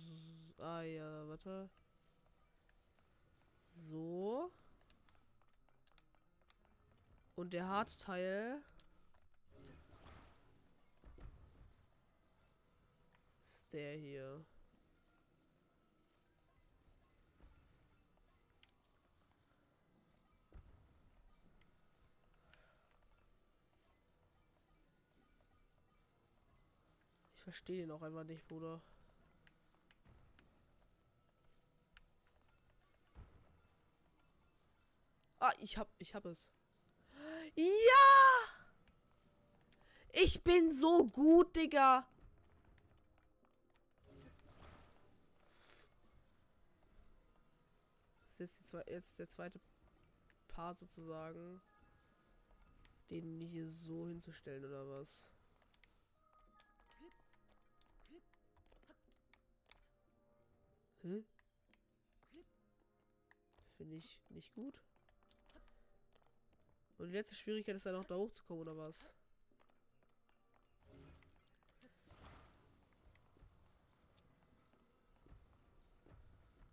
Ah 0.61 0.81
ja, 0.81 1.27
warte. 1.27 1.69
So. 3.89 4.51
Und 7.39 7.51
der 7.51 7.69
harte 7.69 7.95
Teil 7.95 8.61
ist 13.41 13.71
der 13.71 13.95
hier. 13.95 14.45
Ich 27.37 27.43
verstehe 27.45 27.77
den 27.77 27.91
auch 27.91 28.01
einfach 28.01 28.25
nicht, 28.25 28.45
Bruder. 28.49 28.81
Ah, 35.39 35.53
ich 35.61 35.77
hab, 35.77 35.89
ich 35.99 36.13
hab 36.13 36.25
es. 36.25 36.49
Ja! 37.55 37.65
Ich 40.11 40.43
bin 40.43 40.71
so 40.71 41.07
gut, 41.07 41.55
Digga. 41.55 42.07
Das 48.27 48.39
ist 48.39 48.59
jetzt, 48.59 48.73
die 48.73 48.91
jetzt 48.91 49.19
der 49.19 49.27
zweite 49.27 49.59
Part 50.47 50.79
sozusagen. 50.79 51.61
Den 53.09 53.39
hier 53.41 53.67
so 53.67 54.07
hinzustellen, 54.07 54.63
oder 54.65 54.87
was? 54.87 55.33
Hä? 61.01 61.23
Finde 63.77 63.95
ich 63.95 64.19
nicht 64.29 64.53
gut. 64.53 64.79
Und 66.99 67.07
die 67.07 67.13
letzte 67.13 67.33
Schwierigkeit 67.33 67.77
ist 67.77 67.85
dann 67.85 67.95
auch 67.95 68.03
da 68.05 68.15
hochzukommen, 68.15 68.61
oder 68.61 68.77
was? 68.77 69.13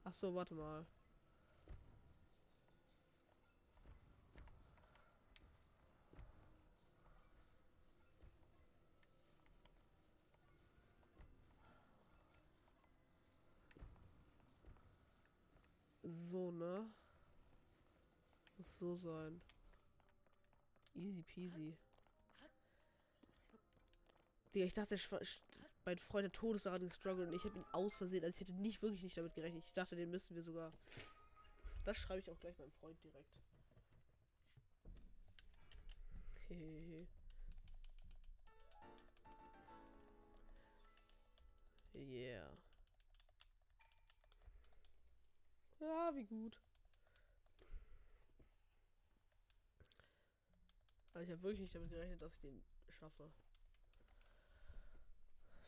Ach 0.03 0.13
so, 0.13 0.35
warte 0.35 0.55
mal. 0.55 0.85
So, 16.03 16.51
ne? 16.51 16.89
Muss 18.57 18.79
so 18.79 18.97
sein. 18.97 19.41
Easy 20.97 21.23
peasy. 21.23 21.77
Digga, 24.55 24.65
ich 24.65 24.75
dachte, 24.75 24.97
mein 25.85 25.99
Freund 25.99 26.27
hat 26.27 26.33
Todesdaran 26.33 26.83
gestruggelt 26.83 27.29
und 27.29 27.35
ich 27.35 27.45
habe 27.45 27.59
ihn 27.59 27.65
aus 27.73 27.95
Versehen. 27.95 28.25
Also 28.25 28.37
ich 28.37 28.41
hätte 28.41 28.59
nicht 28.59 28.83
wirklich 28.83 29.03
nicht 29.03 29.17
damit 29.17 29.35
gerechnet. 29.35 29.65
Ich 29.67 29.73
dachte, 29.73 29.95
den 29.95 30.11
müssen 30.11 30.35
wir 30.35 30.43
sogar. 30.43 30.73
Das 31.85 31.99
schreibe 31.99 32.21
ich 32.21 32.31
auch 32.31 32.39
gleich 32.41 32.59
meinem 32.59 32.73
Freund 32.73 32.97
direkt. 33.05 33.31
Hehehe. 36.49 37.07
Yeah. 41.95 42.51
Ja, 45.81 46.15
wie 46.15 46.25
gut. 46.25 46.59
Also 51.17 51.25
ich 51.25 51.33
habe 51.33 51.43
wirklich 51.45 51.61
nicht 51.61 51.75
damit 51.75 51.89
gerechnet, 51.89 52.21
dass 52.21 52.35
ich 52.35 52.41
den 52.41 52.63
schaffe. 52.91 53.33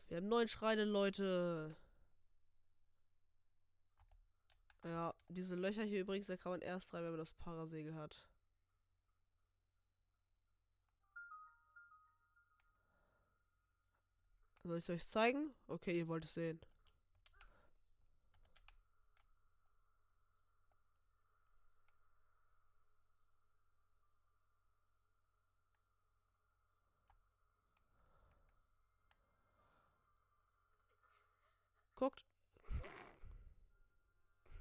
Wir 0.07 0.17
haben 0.17 0.27
neun 0.27 0.47
Schreine, 0.47 0.85
Leute. 0.85 1.75
Ja, 4.83 5.15
diese 5.27 5.55
Löcher 5.55 5.81
hier 5.81 6.01
übrigens, 6.01 6.27
da 6.27 6.37
kann 6.37 6.51
man 6.51 6.61
erst 6.61 6.93
rein, 6.93 7.03
wenn 7.03 7.13
man 7.13 7.17
das 7.17 7.33
Parasegel 7.33 7.95
hat. 7.95 8.23
Soll 14.61 14.77
ich 14.77 14.83
es 14.83 14.89
euch 14.91 15.07
zeigen? 15.07 15.55
Okay, 15.65 15.97
ihr 15.97 16.07
wollt 16.07 16.25
es 16.25 16.35
sehen. 16.35 16.61
Guckt. 31.99 32.25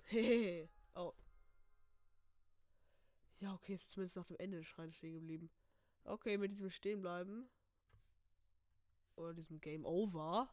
Hehehe. 0.06 0.68
oh. 0.96 1.12
Ja, 3.38 3.54
okay, 3.54 3.74
ist 3.74 3.92
zumindest 3.92 4.16
nach 4.16 4.26
dem 4.26 4.36
Ende 4.38 4.58
des 4.58 4.66
Schreins 4.66 4.96
stehen 4.96 5.14
geblieben. 5.14 5.48
Okay, 6.02 6.36
mit 6.36 6.50
diesem 6.50 6.68
stehen 6.70 7.00
bleiben. 7.00 7.48
Oder 9.14 9.34
diesem 9.34 9.60
Game 9.60 9.84
Over. 9.84 10.52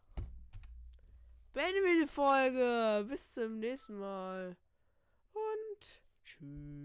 Beenden 1.53 1.83
wir 1.85 2.05
die 2.05 2.07
Folge. 2.07 3.05
Bis 3.09 3.33
zum 3.33 3.57
nächsten 3.57 3.97
Mal. 3.97 4.55
Und 5.33 6.01
tschüss. 6.23 6.75